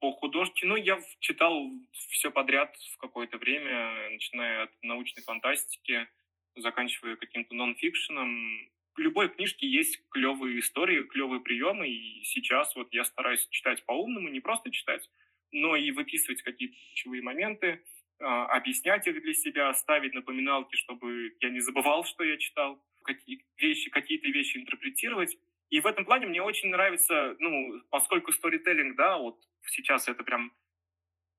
[0.00, 6.08] по художке, ну, я читал все подряд в какое-то время, начиная от научной фантастики,
[6.56, 8.70] заканчивая каким-то нон-фикшеном.
[8.94, 14.28] В любой книжке есть клевые истории, клевые приемы, и сейчас вот я стараюсь читать по-умному,
[14.28, 15.08] не просто читать,
[15.52, 17.82] но и выписывать какие-то ключевые моменты,
[18.20, 23.44] а, объяснять их для себя, ставить напоминалки, чтобы я не забывал, что я читал, какие
[23.56, 25.36] вещи, какие-то вещи интерпретировать.
[25.70, 30.52] И в этом плане мне очень нравится, ну, поскольку сторителлинг, да, вот сейчас это прям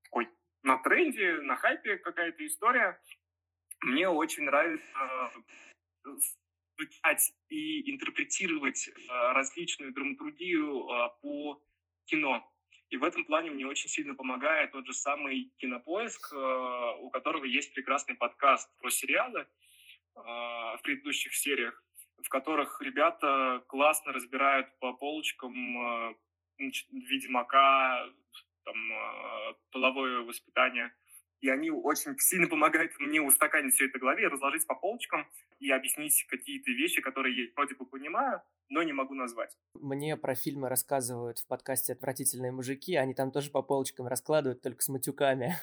[0.04, 0.28] такой
[0.62, 3.00] на тренде, на хайпе какая-то история,
[3.80, 5.32] мне очень нравится
[6.04, 8.92] изучать и интерпретировать э,
[9.32, 11.62] различную драматургию э, по
[12.06, 12.46] кино.
[12.90, 16.36] И в этом плане мне очень сильно помогает тот же самый кинопоиск, э,
[17.00, 19.46] у которого есть прекрасный подкаст про сериалы
[20.12, 21.82] в предыдущих сериях
[22.22, 26.16] в которых ребята классно разбирают по полочкам
[26.60, 28.06] Ведьмака,
[28.64, 28.76] там,
[29.72, 30.92] половое воспитание
[31.40, 35.26] и они очень сильно помогают мне устаканить все это в голове, разложить по полочкам
[35.58, 39.56] и объяснить какие-то вещи, которые я вроде бы понимаю, но не могу назвать.
[39.74, 44.82] Мне про фильмы рассказывают в подкасте «Отвратительные мужики», они там тоже по полочкам раскладывают, только
[44.82, 45.54] с матюками.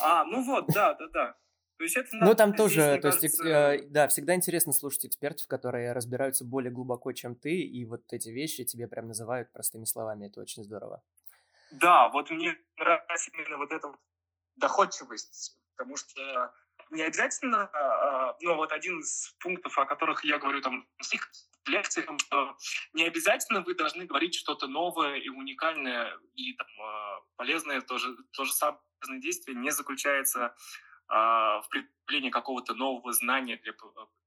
[0.00, 1.36] А, ну вот, да, да, да.
[1.78, 3.26] То есть это ну, там тоже, здесь, то кажется...
[3.26, 8.02] есть, э, да, всегда интересно слушать экспертов, которые разбираются более глубоко, чем ты, и вот
[8.12, 11.04] эти вещи тебе прям называют простыми словами, это очень здорово.
[11.70, 13.94] Да, вот мне нравится именно вот эта
[14.56, 16.52] доходчивость, потому что
[16.90, 22.08] не обязательно, а, ну вот один из пунктов, о которых я говорю там в лекциях,
[22.18, 22.56] что
[22.92, 28.16] не обязательно вы должны говорить что-то новое и уникальное и там, а, полезное, то же,
[28.32, 28.80] то же самое
[29.20, 30.54] действие не заключается а,
[31.08, 33.72] в прикреплении какого-то нового знания для,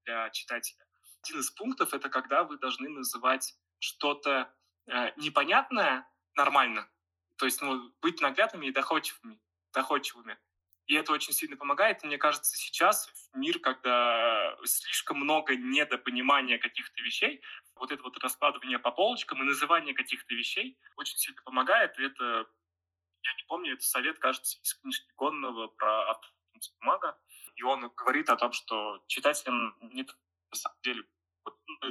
[0.04, 0.84] для читателя.
[1.22, 4.52] Один из пунктов— это когда вы должны называть что-то
[4.86, 6.88] э, непонятное нормально,
[7.36, 9.40] то есть ну, быть наглядными и доходчивыми,
[9.72, 10.38] доходчивыми.
[10.86, 12.02] И это очень сильно помогает.
[12.02, 17.40] мне кажется, сейчас в мир, когда слишком много недопонимания каких-то вещей,
[17.76, 21.98] вот это вот раскладывание по полочкам и называние каких-то вещей очень сильно помогает.
[21.98, 22.46] И это,
[23.22, 26.10] я не помню, это совет, кажется, из книжки Конного про
[26.80, 27.18] бумага,
[27.56, 31.04] и он говорит о том, что читателям не на самом деле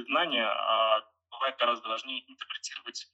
[0.06, 3.12] знания, а бывает гораздо важнее интерпретировать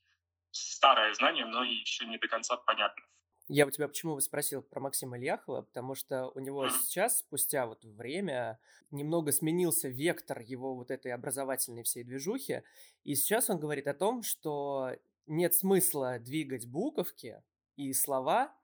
[0.51, 3.05] старое знание, но еще не до конца понятно.
[3.51, 7.83] Я у тебя почему спросил про Максима Ильяхова, потому что у него сейчас, спустя вот
[7.83, 12.63] время, немного сменился вектор его вот этой образовательной всей движухи,
[13.05, 14.91] и сейчас он говорит о том, что
[15.27, 17.43] нет смысла двигать буковки
[17.77, 18.55] и слова,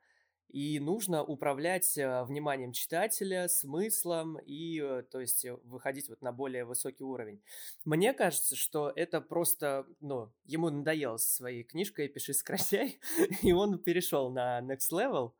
[0.54, 6.30] и нужно управлять э, вниманием читателя, смыслом и, э, то есть, э, выходить вот на
[6.30, 7.42] более высокий уровень.
[7.84, 13.00] Мне кажется, что это просто, ну, ему надоело со своей книжкой «Пиши, сокращай»,
[13.42, 15.32] и он перешел на next level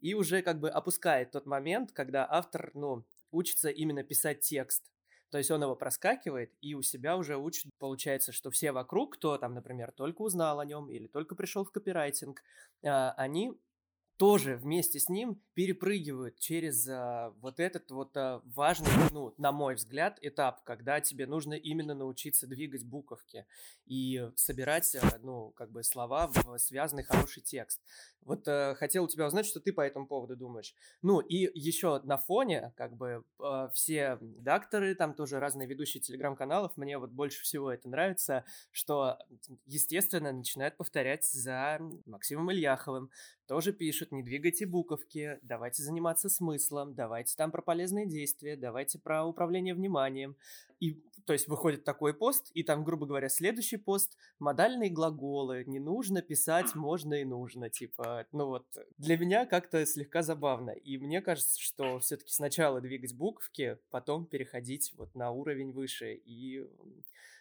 [0.00, 4.84] и уже как бы опускает тот момент, когда автор, ну, учится именно писать текст.
[5.30, 7.72] То есть он его проскакивает и у себя уже учит.
[7.78, 11.70] Получается, что все вокруг, кто там, например, только узнал о нем или только пришел в
[11.70, 12.42] копирайтинг,
[12.82, 13.52] а, они
[14.18, 19.76] тоже вместе с ним перепрыгивают через а, вот этот вот а, важный, ну, на мой
[19.76, 23.46] взгляд, этап, когда тебе нужно именно научиться двигать буковки
[23.86, 27.80] и собирать, а, ну, как бы слова в связанный хороший текст.
[28.22, 30.74] Вот а, хотел у тебя узнать, что ты по этому поводу думаешь.
[31.00, 36.76] Ну, и еще на фоне, как бы, а, все редакторы, там тоже разные ведущие телеграм-каналов,
[36.76, 39.18] мне вот больше всего это нравится, что,
[39.64, 43.10] естественно, начинают повторять за Максимом Ильяховым,
[43.48, 49.24] тоже пишут, не двигайте буковки, давайте заниматься смыслом, давайте там про полезные действия, давайте про
[49.24, 50.36] управление вниманием.
[50.80, 55.80] И, то есть, выходит такой пост, и там, грубо говоря, следующий пост— модальные глаголы, не
[55.80, 58.66] нужно писать, можно и нужно, типа, ну вот.
[58.98, 64.26] Для меня как-то слегка забавно, и мне кажется, что все таки сначала двигать буковки, потом
[64.26, 66.68] переходить вот на уровень выше и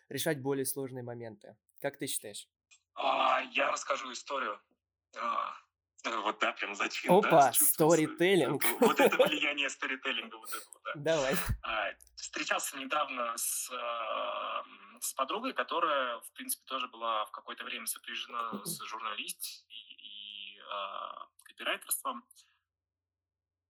[0.07, 1.57] решать более сложные моменты.
[1.81, 2.47] Как ты считаешь?
[2.95, 4.57] А, я расскажу историю.
[5.19, 5.53] А,
[6.05, 7.13] вот да, прям зачем.
[7.13, 8.63] Опа, да, сторителлинг.
[8.79, 10.91] Вот это влияние сторителлинга, вот это вот, да.
[10.95, 11.35] Давай.
[11.63, 17.85] А, встречался недавно с, э, с подругой, которая, в принципе, тоже была в какое-то время
[17.85, 22.25] сопряжена с журналистом и, и э, копирайтерством.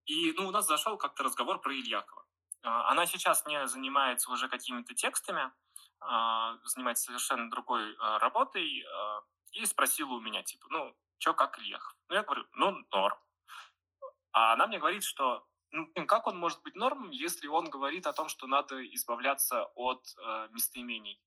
[0.06, 2.26] И, ну, у нас зашел как-то разговор про Ильякова.
[2.64, 5.52] А, она сейчас не занимается уже какими-то текстами,
[6.00, 8.86] а, занимается совершенно другой работой,
[9.54, 11.96] и спросила у меня, типа, ну, что как Ильяхов?
[12.10, 13.18] Ну, я говорю, ну, норм.
[14.32, 18.14] А она мне говорит, что ну, как он может быть норм, если он говорит о
[18.14, 21.22] том, что надо избавляться от э, местоимений?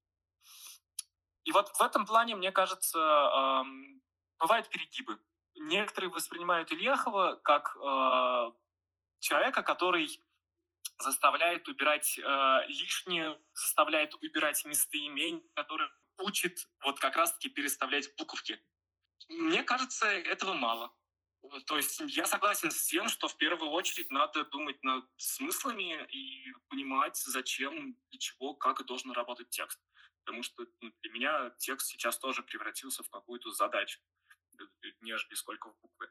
[1.44, 3.64] И вот в этом плане, мне кажется, э,
[4.38, 5.18] бывают перегибы.
[5.54, 8.52] Некоторые воспринимают Ильяхова как э,
[9.18, 10.22] человека, который
[10.98, 18.62] заставляет убирать э, лишнее, заставляет убирать местоимения, который учит вот как раз-таки переставлять буковки.
[19.30, 20.92] Мне кажется, этого мало.
[21.66, 26.52] То есть я согласен с тем, что в первую очередь надо думать над смыслами и
[26.68, 29.80] понимать, зачем, для чего, как должен работать текст.
[30.24, 34.00] Потому что ну, для меня текст сейчас тоже превратился в какую-то задачу,
[34.58, 34.64] э,
[35.00, 36.10] нежели сколько в буквы.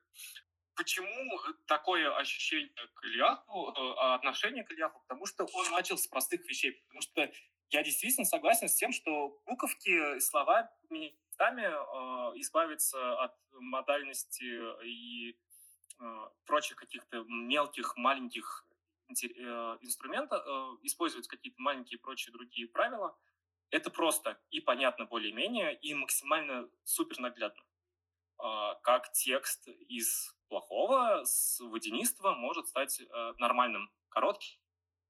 [0.76, 5.00] Почему такое ощущение к Ильяху, э, отношение к Ильяху?
[5.02, 6.72] Потому что он начал с простых вещей.
[6.88, 7.32] Потому что
[7.70, 10.72] я действительно согласен с тем, что буковки, слова
[11.40, 15.38] местами э, избавиться от модальности и
[16.00, 18.66] э, прочих каких-то мелких, маленьких
[19.10, 19.14] э,
[19.82, 23.18] инструментов, э, использовать какие-то маленькие прочие другие правила,
[23.72, 27.64] это просто и понятно более-менее, и максимально супер наглядно.
[28.82, 33.02] как текст из плохого, с водянистого может стать
[33.38, 34.58] нормальным, коротким.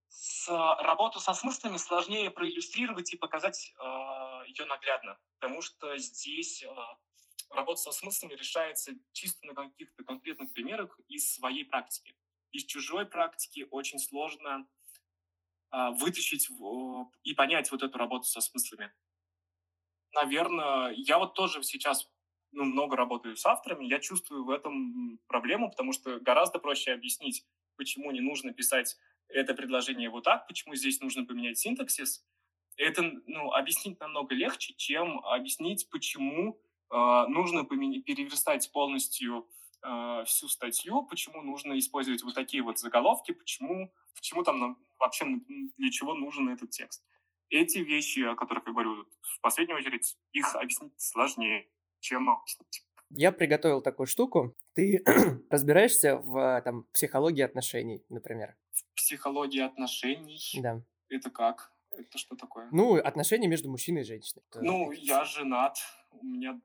[0.09, 0.49] С,
[0.83, 3.73] работу со смыслами сложнее проиллюстрировать и показать
[4.47, 6.63] ее наглядно, потому что здесь
[7.49, 12.15] работа со смыслами решается чисто на каких-то конкретных примерах из своей практики.
[12.51, 14.67] Из чужой практики очень сложно
[15.71, 16.49] а, вытащить
[17.23, 18.91] и понять вот эту работу со смыслами.
[20.13, 22.09] Наверное, я вот тоже сейчас
[22.51, 27.45] ну, много работаю с авторами, я чувствую в этом проблему, потому что гораздо проще объяснить,
[27.75, 28.97] почему не нужно писать
[29.27, 32.25] это предложение вот так, почему здесь нужно поменять синтаксис.
[32.79, 36.57] Это ну, объяснить намного легче, чем объяснить, почему
[36.89, 39.49] э, нужно переверстать полностью
[39.83, 45.25] э, всю статью, почему нужно использовать вот такие вот заголовки, почему, почему там нам, вообще
[45.77, 47.03] для чего нужен этот текст.
[47.49, 51.67] Эти вещи, о которых я говорю, в последнюю очередь, их объяснить сложнее,
[51.99, 52.85] чем объяснить.
[53.09, 54.55] Я приготовил такую штуку.
[54.73, 55.03] Ты
[55.49, 58.55] разбираешься в там, психологии отношений, например?
[58.71, 60.39] В психологии отношений?
[60.61, 60.81] Да.
[61.09, 61.73] Это как?
[61.91, 62.69] Это что такое?
[62.71, 64.43] Ну, отношения между мужчиной и женщиной.
[64.55, 65.77] Ну, я женат,
[66.11, 66.59] у меня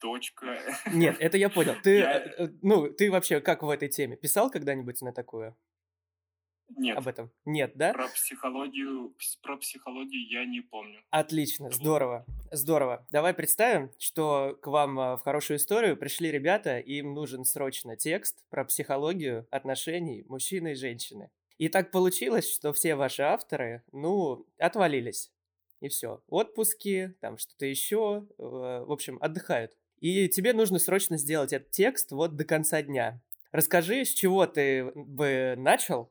[0.00, 0.58] дочка.
[0.92, 1.74] Нет, это я понял.
[1.82, 2.18] Ты, я...
[2.18, 4.16] Э, ну, ты вообще как в этой теме?
[4.16, 5.56] Писал когда-нибудь на такую?
[6.76, 6.96] Нет.
[6.96, 7.30] Об этом?
[7.44, 7.92] Нет, да?
[7.92, 11.00] Про психологию, про психологию я не помню.
[11.10, 13.06] Отлично, здорово, здорово.
[13.10, 18.44] Давай представим, что к вам а, в хорошую историю пришли ребята, им нужен срочно текст
[18.50, 21.30] про психологию отношений мужчины и женщины.
[21.60, 25.30] И так получилось, что все ваши авторы, ну, отвалились.
[25.82, 26.22] И все.
[26.26, 29.76] Отпуски, там что-то еще, э, в общем, отдыхают.
[30.00, 33.20] И тебе нужно срочно сделать этот текст вот до конца дня.
[33.52, 36.10] Расскажи, с чего ты бы начал,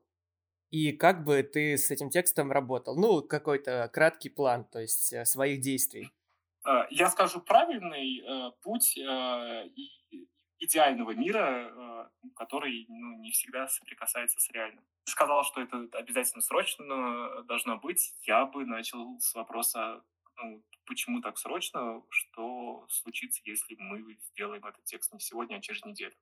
[0.69, 2.95] и как бы ты с этим текстом работал?
[2.95, 6.11] Ну, какой-то краткий план, то есть э, своих действий.
[6.63, 9.69] А, я скажу правильный э, путь э,
[10.59, 11.71] идеального мира,
[12.35, 14.83] который ну, не всегда соприкасается с реальным.
[15.05, 18.13] Сказал, что это обязательно срочно должно быть.
[18.23, 20.03] Я бы начал с вопроса,
[20.37, 25.83] ну, почему так срочно, что случится, если мы сделаем этот текст не сегодня, а через
[25.85, 26.15] неделю.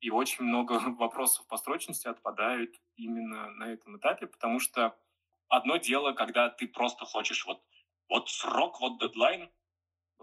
[0.00, 4.96] И очень много вопросов по срочности отпадают именно на этом этапе, потому что
[5.48, 7.62] одно дело, когда ты просто хочешь вот,
[8.08, 9.50] вот срок, вот дедлайн,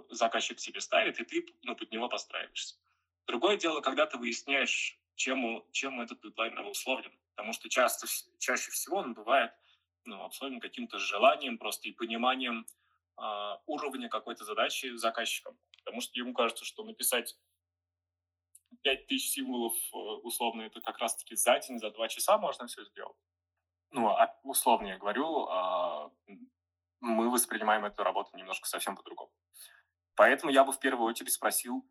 [0.09, 2.75] заказчик себе ставит, и ты ну, под него подстраиваешься.
[3.27, 7.17] Другое дело, когда ты выясняешь, чем, чем этот дедлайн обусловлен.
[7.35, 8.07] Потому что часто,
[8.39, 9.51] чаще всего он бывает
[10.05, 12.65] ну, обусловлен каким-то желанием просто и пониманием
[13.17, 15.57] э, уровня какой-то задачи заказчиком.
[15.83, 17.37] Потому что ему кажется, что написать
[18.83, 23.17] 5000 символов, э, условно, это как раз-таки за день, за два часа можно все сделать.
[23.91, 26.11] Ну, а условно я говорю, а,
[26.99, 29.31] мы воспринимаем эту работу немножко совсем по-другому.
[30.15, 31.85] Поэтому я бы в первую очередь спросил,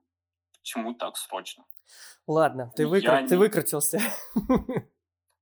[0.65, 1.67] почему так срочно.
[2.27, 3.21] Ладно, ты, выкр...
[3.21, 3.29] не...
[3.29, 4.01] ты выкрутился.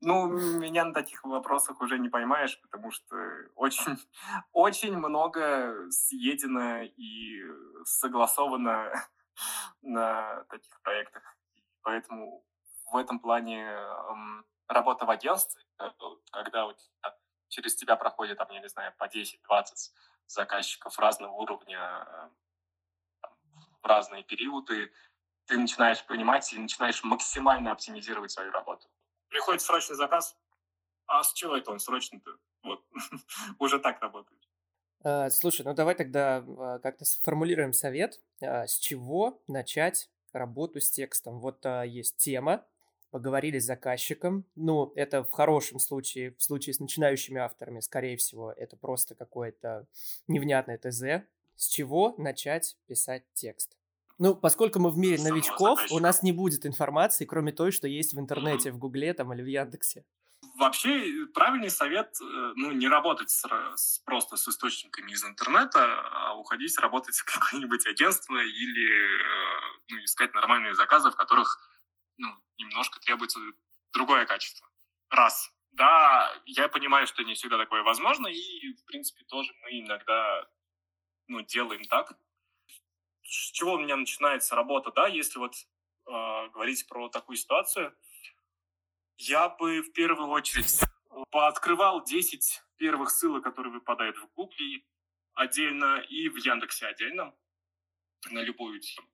[0.04, 3.14] Ну, меня на таких вопросах уже не поймаешь, потому что
[3.54, 3.96] очень,
[4.52, 7.40] очень много съедено и
[7.85, 8.92] согласовано
[9.82, 11.22] на таких проектах.
[11.82, 12.44] Поэтому
[12.90, 15.85] в этом плане эм, работа в агентстве, э,
[16.32, 19.37] когда у тебя, через тебя проходит, там, я не знаю, по 10-20
[20.26, 23.28] заказчиков разного уровня э,
[23.82, 24.90] в разные периоды,
[25.52, 28.88] ты начинаешь понимать и начинаешь максимально оптимизировать свою работу.
[29.28, 30.34] Приходит срочный заказ,
[31.06, 32.30] а с чего это он срочный-то?
[32.62, 32.82] Вот,
[33.58, 34.40] уже так работает.
[35.04, 36.42] Э, слушай, ну давай тогда
[36.82, 41.38] как-то сформулируем совет, с чего начать работу с текстом.
[41.38, 42.64] Вот а, есть тема,
[43.10, 44.46] поговорили с заказчиком.
[44.54, 49.86] Ну, это в хорошем случае, в случае с начинающими авторами, скорее всего, это просто какое-то
[50.28, 51.26] невнятное ТЗ.
[51.56, 53.76] С чего начать писать текст?
[54.22, 58.14] Ну, поскольку мы в мире новичков, у нас не будет информации, кроме той, что есть
[58.14, 60.04] в интернете, в Гугле там или в Яндексе.
[60.54, 65.80] Вообще, э, правильный совет, э, ну, не работать с, с, просто с источниками из интернета,
[66.12, 71.58] а уходить работать в какое-нибудь агентство или э, ну, искать нормальные заказы, в которых
[72.16, 73.40] ну, немножко требуется
[73.92, 74.68] другое качество.
[75.11, 75.50] Раз.
[75.72, 80.46] Да, я понимаю, что не всегда такое возможно, и, в принципе, тоже мы иногда
[81.26, 82.12] ну, делаем так.
[83.22, 87.94] С чего у меня начинается работа, да, если вот э, говорить про такую ситуацию–
[89.24, 90.81] я бы в первую очередь
[91.31, 94.83] пооткрывал 10 первых ссылок, которые выпадают в Гугле
[95.35, 97.33] отдельно и в Яндексе отдельно
[98.31, 99.08] на любую тему.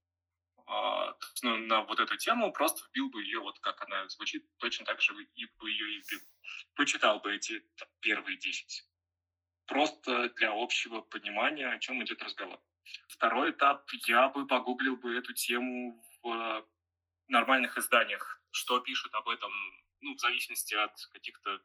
[0.66, 4.86] А, ну, на вот эту тему просто вбил бы ее, вот как она звучит, точно
[4.86, 6.20] так же и бы ее и вбил.
[6.74, 7.62] Почитал бы эти
[8.00, 8.84] первые 10.
[9.66, 12.60] Просто для общего понимания, о чем идет разговор.
[13.08, 16.66] Второй этап, я бы погуглил бы эту тему в
[17.28, 19.52] нормальных изданиях, что пишут об этом,
[20.00, 21.60] ну, в зависимости от каких-то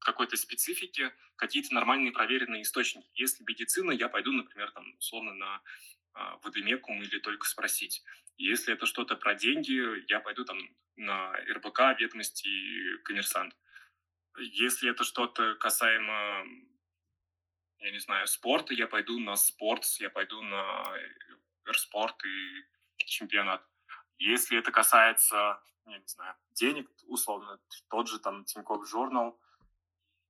[0.00, 3.06] какой-то специфики, какие-то нормальные проверенные источники.
[3.14, 5.62] Если медицина, я пойду, например, там, условно, на
[6.14, 8.02] а, Водомекум или только спросить.
[8.36, 10.58] Если это что-то про деньги, я пойду там
[10.96, 13.54] на РБК, ведомости и коммерсант.
[14.38, 16.46] Если это что-то касаемо,
[17.80, 20.84] я не знаю, спорта, я пойду на спорт, я пойду на
[21.66, 23.64] эрспорт и чемпионат.
[24.18, 27.58] Если это касается, я не знаю, денег, условно,
[27.88, 29.40] тот же там Тинькофф Журнал,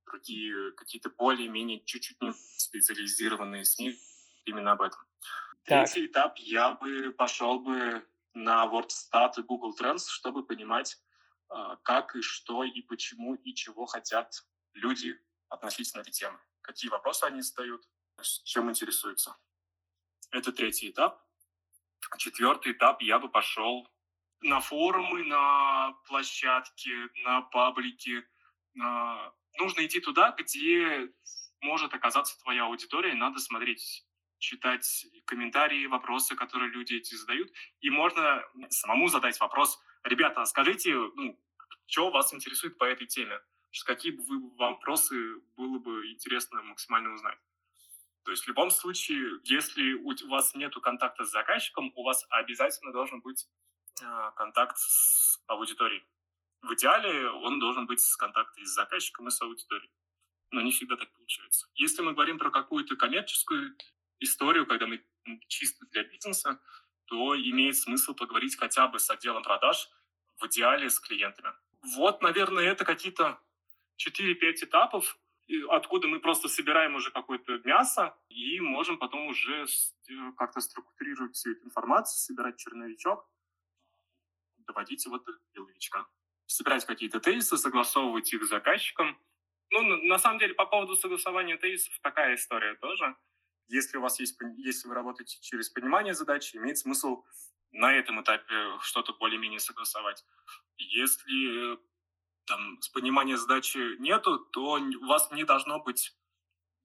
[0.05, 3.97] другие какие-то более-менее чуть-чуть не специализированные СМИ
[4.45, 5.01] именно об этом.
[5.65, 5.89] Так.
[5.89, 10.97] Третий этап я бы пошел бы на WordStat и Google Trends, чтобы понимать,
[11.49, 16.39] а, как и что и почему и чего хотят люди относительно этой темы.
[16.61, 17.83] Какие вопросы они задают,
[18.43, 19.35] чем интересуются.
[20.31, 21.21] Это третий этап.
[22.17, 23.87] Четвертый этап я бы пошел
[24.41, 26.93] на форумы, на площадки,
[27.23, 28.27] на паблики.
[28.73, 29.33] На...
[29.57, 31.11] Нужно идти туда, где
[31.61, 34.05] может оказаться твоя аудитория, и надо смотреть
[34.39, 37.49] читать комментарии, вопросы, которые люди эти задают,
[37.79, 41.39] и можно самому задать вопрос, ребята, скажите, ну,
[41.85, 43.39] что вас интересует по этой теме,
[43.85, 45.15] какие бы вы вопросы
[45.55, 47.39] было бы интересно максимально узнать.
[48.23, 52.91] То есть в любом случае, если у вас нет контакта с заказчиком, у вас обязательно
[52.91, 53.47] должен быть
[54.01, 56.03] э, контакт с аудиторией.
[56.61, 59.91] В идеале он должен быть с контактом и с заказчиком, и с аудиторией.
[60.51, 61.67] Но не всегда так получается.
[61.75, 63.75] Если мы говорим про какую-то коммерческую
[64.19, 65.03] историю, когда мы
[65.47, 66.61] чисто для бизнеса,
[67.05, 69.89] то имеет смысл поговорить хотя бы с отделом продаж,
[70.37, 71.53] в идеале с клиентами.
[71.95, 73.39] Вот, наверное, это какие-то
[73.97, 75.17] 4-5 этапов,
[75.69, 81.51] откуда мы просто собираем уже какое-то мясо и можем потом уже э, как-то структурировать всю
[81.51, 83.29] эту информацию, собирать черновичок,
[84.57, 86.07] доводить его до беловичка.
[86.45, 89.17] Собирать какие-то тезисы, согласовывать их с заказчиком.
[89.69, 93.15] Ну, на самом деле, по поводу согласования тезисов такая история тоже–
[93.71, 97.23] если у вас есть, если вы работаете через понимание задачи, имеет смысл
[97.71, 100.25] на этом этапе что-то более-менее согласовать.
[100.77, 101.79] Если
[102.51, 106.13] там с понимания задачи нету, то у вас не должно быть,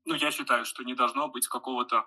[0.05, 2.07] ну, я считаю, что не должно быть какого-то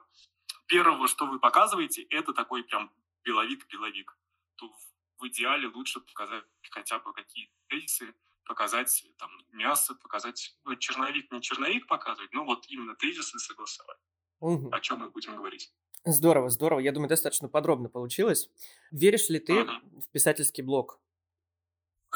[0.67, 2.89] первого, что вы показываете, это такой прям
[3.25, 4.17] беловик-беловик.
[4.55, 4.71] То
[5.17, 11.41] в идеале лучше показать хотя бы какие-то тезисы, показать там мясо, показать, ну, черновик, не
[11.41, 13.99] черновик показывать, но вот именно тезисы согласовать.
[14.39, 14.69] Угу.
[14.71, 15.73] О чем мы будем говорить?
[16.05, 16.79] Здорово, здорово.
[16.79, 18.49] Я думаю, достаточно подробно получилось.
[18.89, 19.99] Веришь ли ты угу.
[19.99, 21.01] в писательский блог?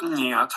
[0.01, 0.51] Нет.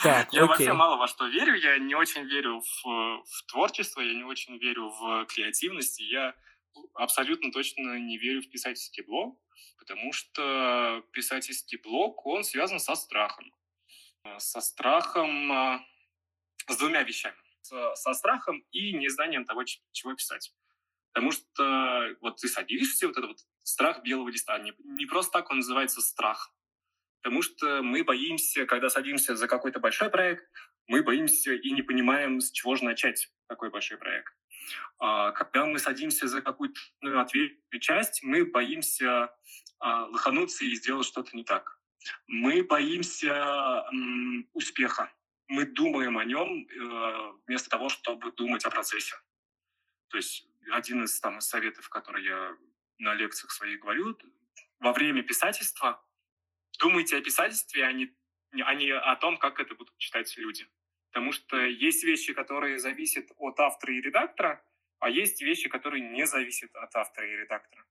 [0.00, 0.48] Так, я окей.
[0.48, 1.54] вообще мало во что верю.
[1.54, 5.98] Я не очень верю в, в творчество, я не очень верю в креативность.
[5.98, 6.36] Я
[6.94, 9.40] абсолютно точно не верю в писательский блог,
[9.76, 13.52] потому что писательский блог, он связан со страхом.
[14.36, 15.84] Со страхом, а,
[16.68, 17.36] с двумя вещами
[17.94, 20.52] со страхом и незнанием того, чего писать.
[21.12, 25.50] Потому что вот ты садишься, вот этот вот страх белого листа, не, не просто так
[25.50, 26.52] он называется страх.
[27.22, 30.48] Потому что мы боимся, когда садимся за какой-то большой проект,
[30.86, 34.32] мы боимся и не понимаем, с чего же начать такой большой проект.
[34.98, 39.34] А когда мы садимся за какую-то ну, ответную часть, мы боимся
[39.78, 41.78] а, лохануться и сделать что-то не так.
[42.26, 45.10] Мы боимся м, успеха
[45.48, 49.16] мы думаем о нем э, вместо того, чтобы думать о процессе.
[50.08, 52.56] То есть один из там, советов, который я
[52.98, 54.16] на лекциях своих говорю,
[54.78, 56.04] во время писательства
[56.78, 58.14] думайте о писательстве, а не,
[58.52, 60.66] а не о том, как это будут читать люди.
[61.10, 64.62] Потому что есть вещи, которые зависят от автора и редактора,
[65.00, 67.84] а есть вещи, которые не зависят от автора и редактора.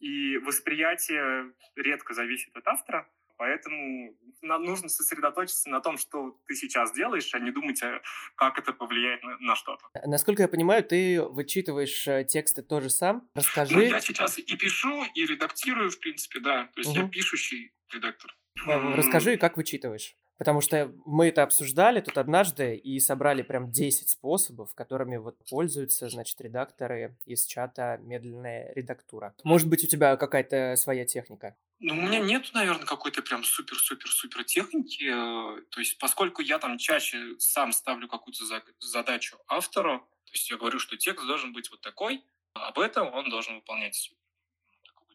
[0.00, 6.92] И восприятие редко зависит от автора, Поэтому нам нужно сосредоточиться на том, что ты сейчас
[6.92, 8.00] делаешь, а не думать, а
[8.36, 9.84] как это повлияет на, на что-то.
[10.04, 13.28] Насколько я понимаю, ты вычитываешь э, тексты тоже сам.
[13.34, 13.74] Расскажи.
[13.74, 16.70] Ну, я сейчас и пишу, и редактирую, в принципе, да.
[16.74, 17.00] То есть угу.
[17.00, 18.34] я пишущий редактор.
[18.66, 20.16] Расскажи, как вычитываешь.
[20.38, 26.08] Потому что мы это обсуждали тут однажды и собрали прям 10 способов, которыми вот пользуются,
[26.08, 29.34] значит, редакторы из чата «Медленная редактура».
[29.44, 31.56] Может быть, у тебя какая-то своя техника?
[31.80, 35.04] Ну, у меня нет, наверное, какой-то прям супер-супер-супер техники.
[35.04, 38.44] Э, то есть, поскольку я там чаще сам ставлю какую-то
[38.80, 42.24] задачу автору, то есть я говорю, что текст должен быть вот такой,
[42.54, 44.12] а об этом он должен выполнять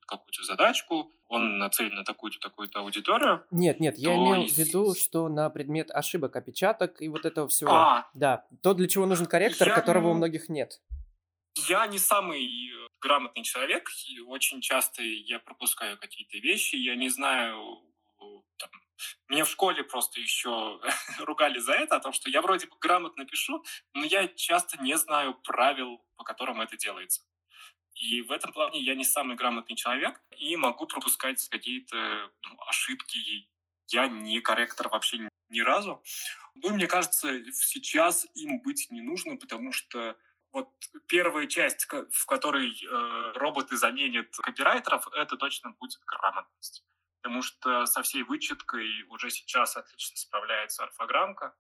[0.10, 3.46] какую-то задачку, он нацелен на такую-то, такую-то аудиторию.
[3.52, 7.72] Нет, нет, я имел в виду, что на предмет ошибок, опечаток и вот этого всего.
[7.72, 9.76] А, да, то, для чего нужен корректор, я...
[9.76, 10.82] которого у многих нет.
[11.68, 12.48] Я не самый
[13.02, 17.80] грамотный человек, и очень часто я пропускаю какие-то вещи, я не знаю,
[18.58, 18.70] там,
[19.28, 20.80] мне в школе просто еще
[21.20, 24.98] ругали за это, о том, что я вроде бы грамотно пишу, но я часто не
[24.98, 27.22] знаю правил, по которым это делается.
[28.00, 33.50] И в этом плане я не самый грамотный человек и могу пропускать какие-то ну, ошибки.
[33.88, 36.02] Я не корректор вообще ни разу.
[36.56, 40.18] Ну, мне кажется, сейчас им быть не нужно, потому что
[40.54, 40.70] вот
[41.08, 46.86] первая часть, в которой э, роботы заменят копирайтеров, это точно будет грамотность.
[47.22, 51.54] Потому что со всей вычеткой уже сейчас отлично справляется орфограммка.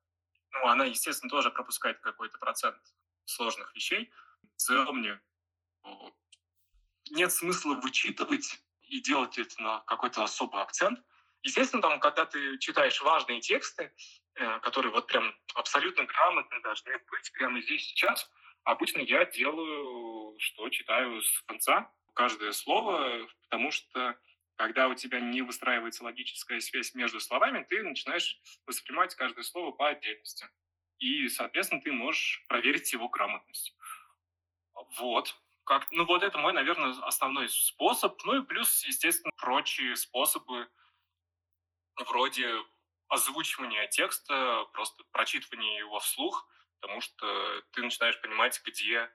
[0.51, 2.81] Ну, она, естественно, тоже пропускает какой-то процент
[3.25, 4.09] сложных вещей.
[4.55, 5.19] В целом мне
[7.12, 10.99] нет смысла вычитывать и делать это на какой-то особый акцент.
[11.43, 13.93] Естественно, там, когда ты читаешь важные тексты,
[14.36, 18.30] э, которые вот прям абсолютно грамотно должны быть прямо здесь сейчас,
[18.64, 24.18] обычно я делаю, что читаю с конца каждое слово, потому что
[24.57, 29.88] когда у тебя не выстраивается логическая связь между словами, ты начинаешь воспринимать каждое слово по
[29.88, 30.49] отдельности.
[30.97, 33.74] И, соответственно, ты можешь проверить его грамотность.
[34.97, 35.34] Вот.
[35.70, 38.20] Как, ну вот это мой, наверное, основной способ.
[38.26, 40.67] Ну и плюс, естественно, прочие способы
[41.95, 42.49] вроде
[43.07, 46.49] озвучивания текста, просто прочитывания его вслух,
[46.82, 49.11] потому что ты начинаешь понимать, где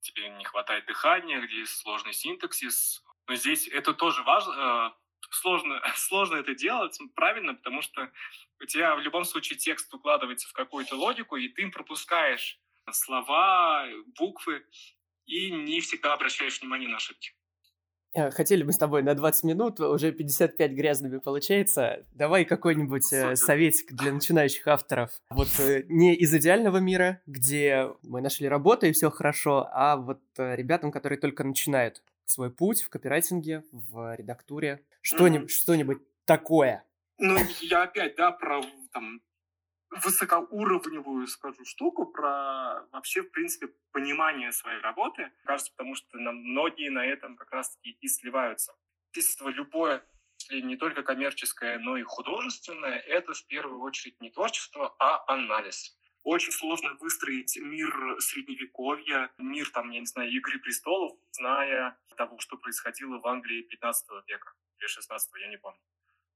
[0.00, 3.04] тебе не хватает дыхания, где есть сложный синтаксис.
[3.26, 8.10] Но здесь это тоже важно, э, сложно, сложно это делать правильно, потому что
[8.58, 12.58] у тебя в любом случае текст укладывается в какую-то логику, и ты пропускаешь
[12.90, 13.86] слова,
[14.16, 14.66] буквы,
[15.30, 17.32] и не всегда обращаешь внимание на ошибки.
[18.12, 22.04] Э, хотели мы с тобой на 20 минут, уже 55 грязными получается.
[22.12, 25.12] Давай какой-нибудь э, советик для начинающих авторов.
[25.30, 30.20] Вот э, не из идеального мира, где мы нашли работу и все хорошо, а вот
[30.38, 34.82] э, ребятам, которые только начинают свой путь в копирайтинге, в редактуре.
[35.02, 35.54] Что-нибудь, mm-hmm.
[35.54, 36.84] что-нибудь такое.
[37.18, 38.60] Ну, я опять, да, про
[38.92, 39.20] там,
[39.90, 45.32] высокоуровневую, скажу, штуку про вообще, в принципе, понимание своей работы.
[45.44, 48.74] Кажется, потому что нам многие на этом как раз-таки и сливаются.
[49.12, 50.04] Естественно, любое
[50.50, 55.96] не только коммерческое, но и художественное, это в первую очередь не творчество, а анализ.
[56.22, 62.58] Очень сложно выстроить мир средневековья, мир, там, я не знаю, Игры престолов, зная того, что
[62.58, 65.80] происходило в Англии 15 века или 16, я не помню.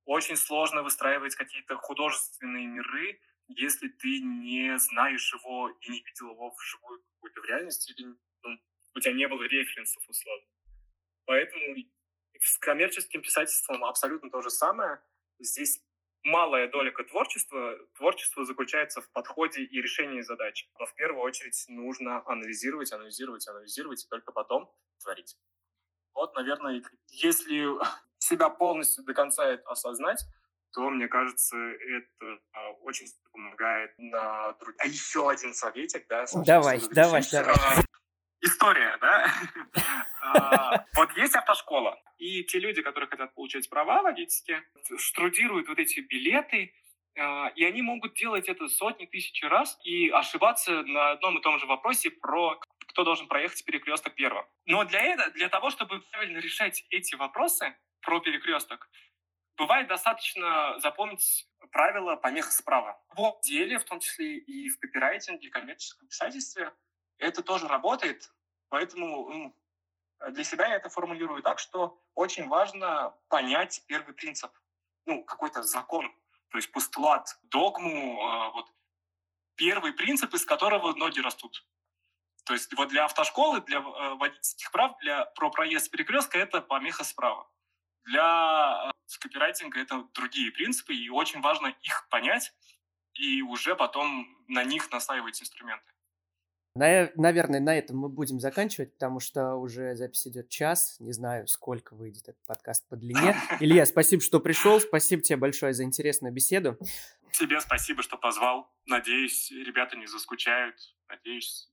[0.07, 6.51] Очень сложно выстраивать какие-то художественные миры, если ты не знаешь его и не видел его
[6.51, 8.59] вживую какой-то в реальности, или ну,
[8.95, 10.47] у тебя не было референсов условно.
[11.27, 11.77] Поэтому
[12.41, 15.03] с коммерческим писательством абсолютно то же самое.
[15.39, 15.83] Здесь
[16.23, 17.79] малая доля творчества.
[17.97, 20.69] Творчество заключается в подходе и решении задач.
[20.79, 24.71] Но в первую очередь нужно анализировать, анализировать, анализировать, и только потом
[25.03, 25.37] творить.
[26.15, 27.77] Вот, наверное, если
[28.19, 30.25] себя полностью до конца это осознать,
[30.75, 34.81] то, мне кажется, это а, очень помогает на других.
[34.81, 36.27] А еще один советик, да?
[36.27, 37.85] Саша, давай, давай, давай.
[38.41, 39.27] История, да?
[40.27, 44.65] А, вот есть автошкола, и те люди, которые хотят получать права водительские,
[44.97, 46.73] штрудируют вот эти билеты,
[47.17, 51.59] а, и они могут делать это сотни тысяч раз и ошибаться на одном и том
[51.59, 52.59] же вопросе про
[52.89, 54.47] кто должен проехать перекресток первым.
[54.65, 58.89] Но для этого, для того, чтобы правильно решать эти вопросы про перекресток,
[59.57, 63.01] бывает достаточно запомнить правила помеха справа.
[63.17, 66.73] В деле, в том числе и в копирайтинге, коммерческом писательстве,
[67.19, 68.33] это тоже работает.
[68.69, 69.57] Поэтому ну,
[70.31, 74.53] для себя я это формулирую так, что очень важно понять первый принцип,
[75.07, 76.11] ну, какой-то закон,
[76.49, 78.71] то есть постулат, догму, а, вот
[79.57, 81.67] первый принцип, из которого ноги растут.
[82.45, 87.03] То есть вот для автошколы, для э, водительских прав, для, про проезд перекрестка это помеха
[87.03, 87.51] справа.
[88.05, 92.53] Для с копирайтинга это другие принципы, и очень важно их понять
[93.15, 95.85] и уже потом на них настаивать инструменты.
[96.75, 100.97] Наверное, на этом мы будем заканчивать, потому что уже запись идет час.
[100.99, 103.37] Не знаю, сколько выйдет этот подкаст по длине.
[103.61, 104.81] Илья, спасибо, что пришел.
[104.81, 106.77] Спасибо тебе большое за интересную беседу.
[107.31, 108.69] Тебе спасибо, что позвал.
[108.87, 110.77] Надеюсь, ребята не заскучают.
[111.09, 111.71] Надеюсь,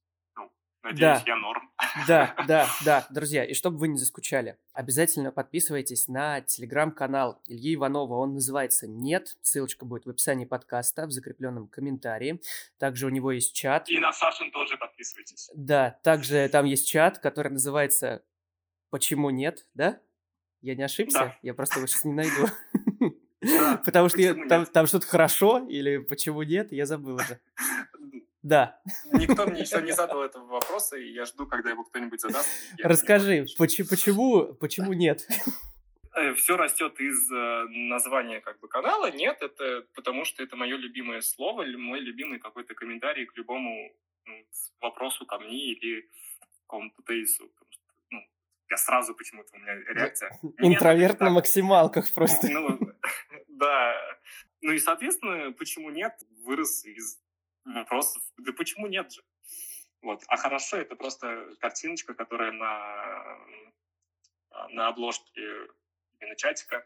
[0.84, 1.24] Надеюсь, да.
[1.28, 1.70] я норм.
[2.08, 8.16] Да, да, да, друзья, и чтобы вы не заскучали, обязательно подписывайтесь на телеграм-канал Ильи Иванова,
[8.16, 12.42] он называется «Нет», ссылочка будет в описании подкаста, в закрепленном комментарии,
[12.80, 13.90] также у него есть чат.
[13.90, 15.52] И на Сашин тоже подписывайтесь.
[15.54, 18.24] Да, также там есть чат, который называется
[18.90, 20.00] «Почему нет?», да?
[20.62, 21.20] Я не ошибся?
[21.20, 21.38] Да.
[21.42, 22.48] Я просто его сейчас не найду.
[23.86, 27.40] Потому что там, что-то хорошо или почему нет, я забыл уже.
[28.44, 28.82] Да.
[29.14, 32.50] Никто мне еще не задал этого вопроса, и я жду, когда его кто-нибудь задаст.
[32.80, 35.28] Расскажи, почему, почему, почему нет?
[36.14, 39.12] Э, Все растет из э, названия как бы канала.
[39.12, 43.94] Нет, это потому что это мое любимое слово, мой любимый какой-то комментарий к любому
[44.26, 44.46] ну,
[44.82, 46.10] вопросу ко мне или
[46.64, 47.48] какому-то тезису.
[47.48, 48.20] Потому что, ну,
[48.70, 50.38] я сразу почему-то у меня реакция.
[50.58, 52.50] Интроверт на максималках просто.
[52.50, 52.80] Ну,
[53.48, 53.96] да.
[54.62, 56.14] Ну и, соответственно, почему нет,
[56.44, 57.21] вырос из
[57.66, 58.22] вопросов.
[58.38, 59.22] Да почему нет же?
[60.02, 60.24] Вот.
[60.28, 63.38] А хорошо, это просто картиночка, которая на,
[64.70, 65.68] на обложке
[66.20, 66.86] именно чатика.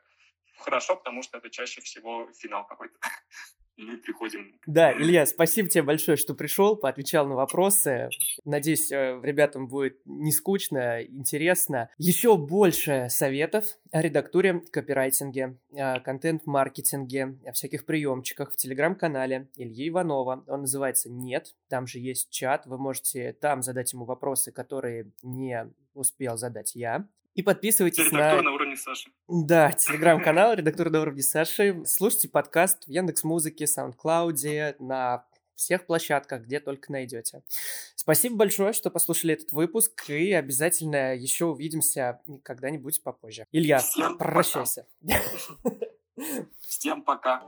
[0.57, 2.97] Хорошо, потому что это чаще всего финал какой-то.
[3.77, 4.57] Мы приходим.
[4.65, 8.09] Да, Илья, спасибо тебе большое, что пришел, поотвечал на вопросы.
[8.45, 11.89] Надеюсь, э, ребятам будет не скучно, интересно.
[11.97, 15.57] Еще больше советов о редактуре, копирайтинге,
[16.03, 20.43] контент-маркетинге, о всяких приемчиках в телеграм-канале Ильи Иванова.
[20.47, 21.55] Он называется «Нет».
[21.67, 22.65] Там же есть чат.
[22.65, 27.07] Вы можете там задать ему вопросы, которые не успел задать я.
[27.35, 28.43] И подписывайтесь Редактор на...
[28.43, 29.11] на уровне Саши.
[29.27, 31.83] Да, телеграм-канал «Редактор на уровне Саши».
[31.85, 37.43] Слушайте подкаст в Яндекс.Музыке, SoundCloud, на всех площадках, где только найдете.
[37.95, 43.45] Спасибо большое, что послушали этот выпуск, и обязательно еще увидимся когда-нибудь попозже.
[43.51, 44.87] Илья, Всем прощайся.
[45.61, 45.75] Пока.
[46.61, 47.43] Всем пока.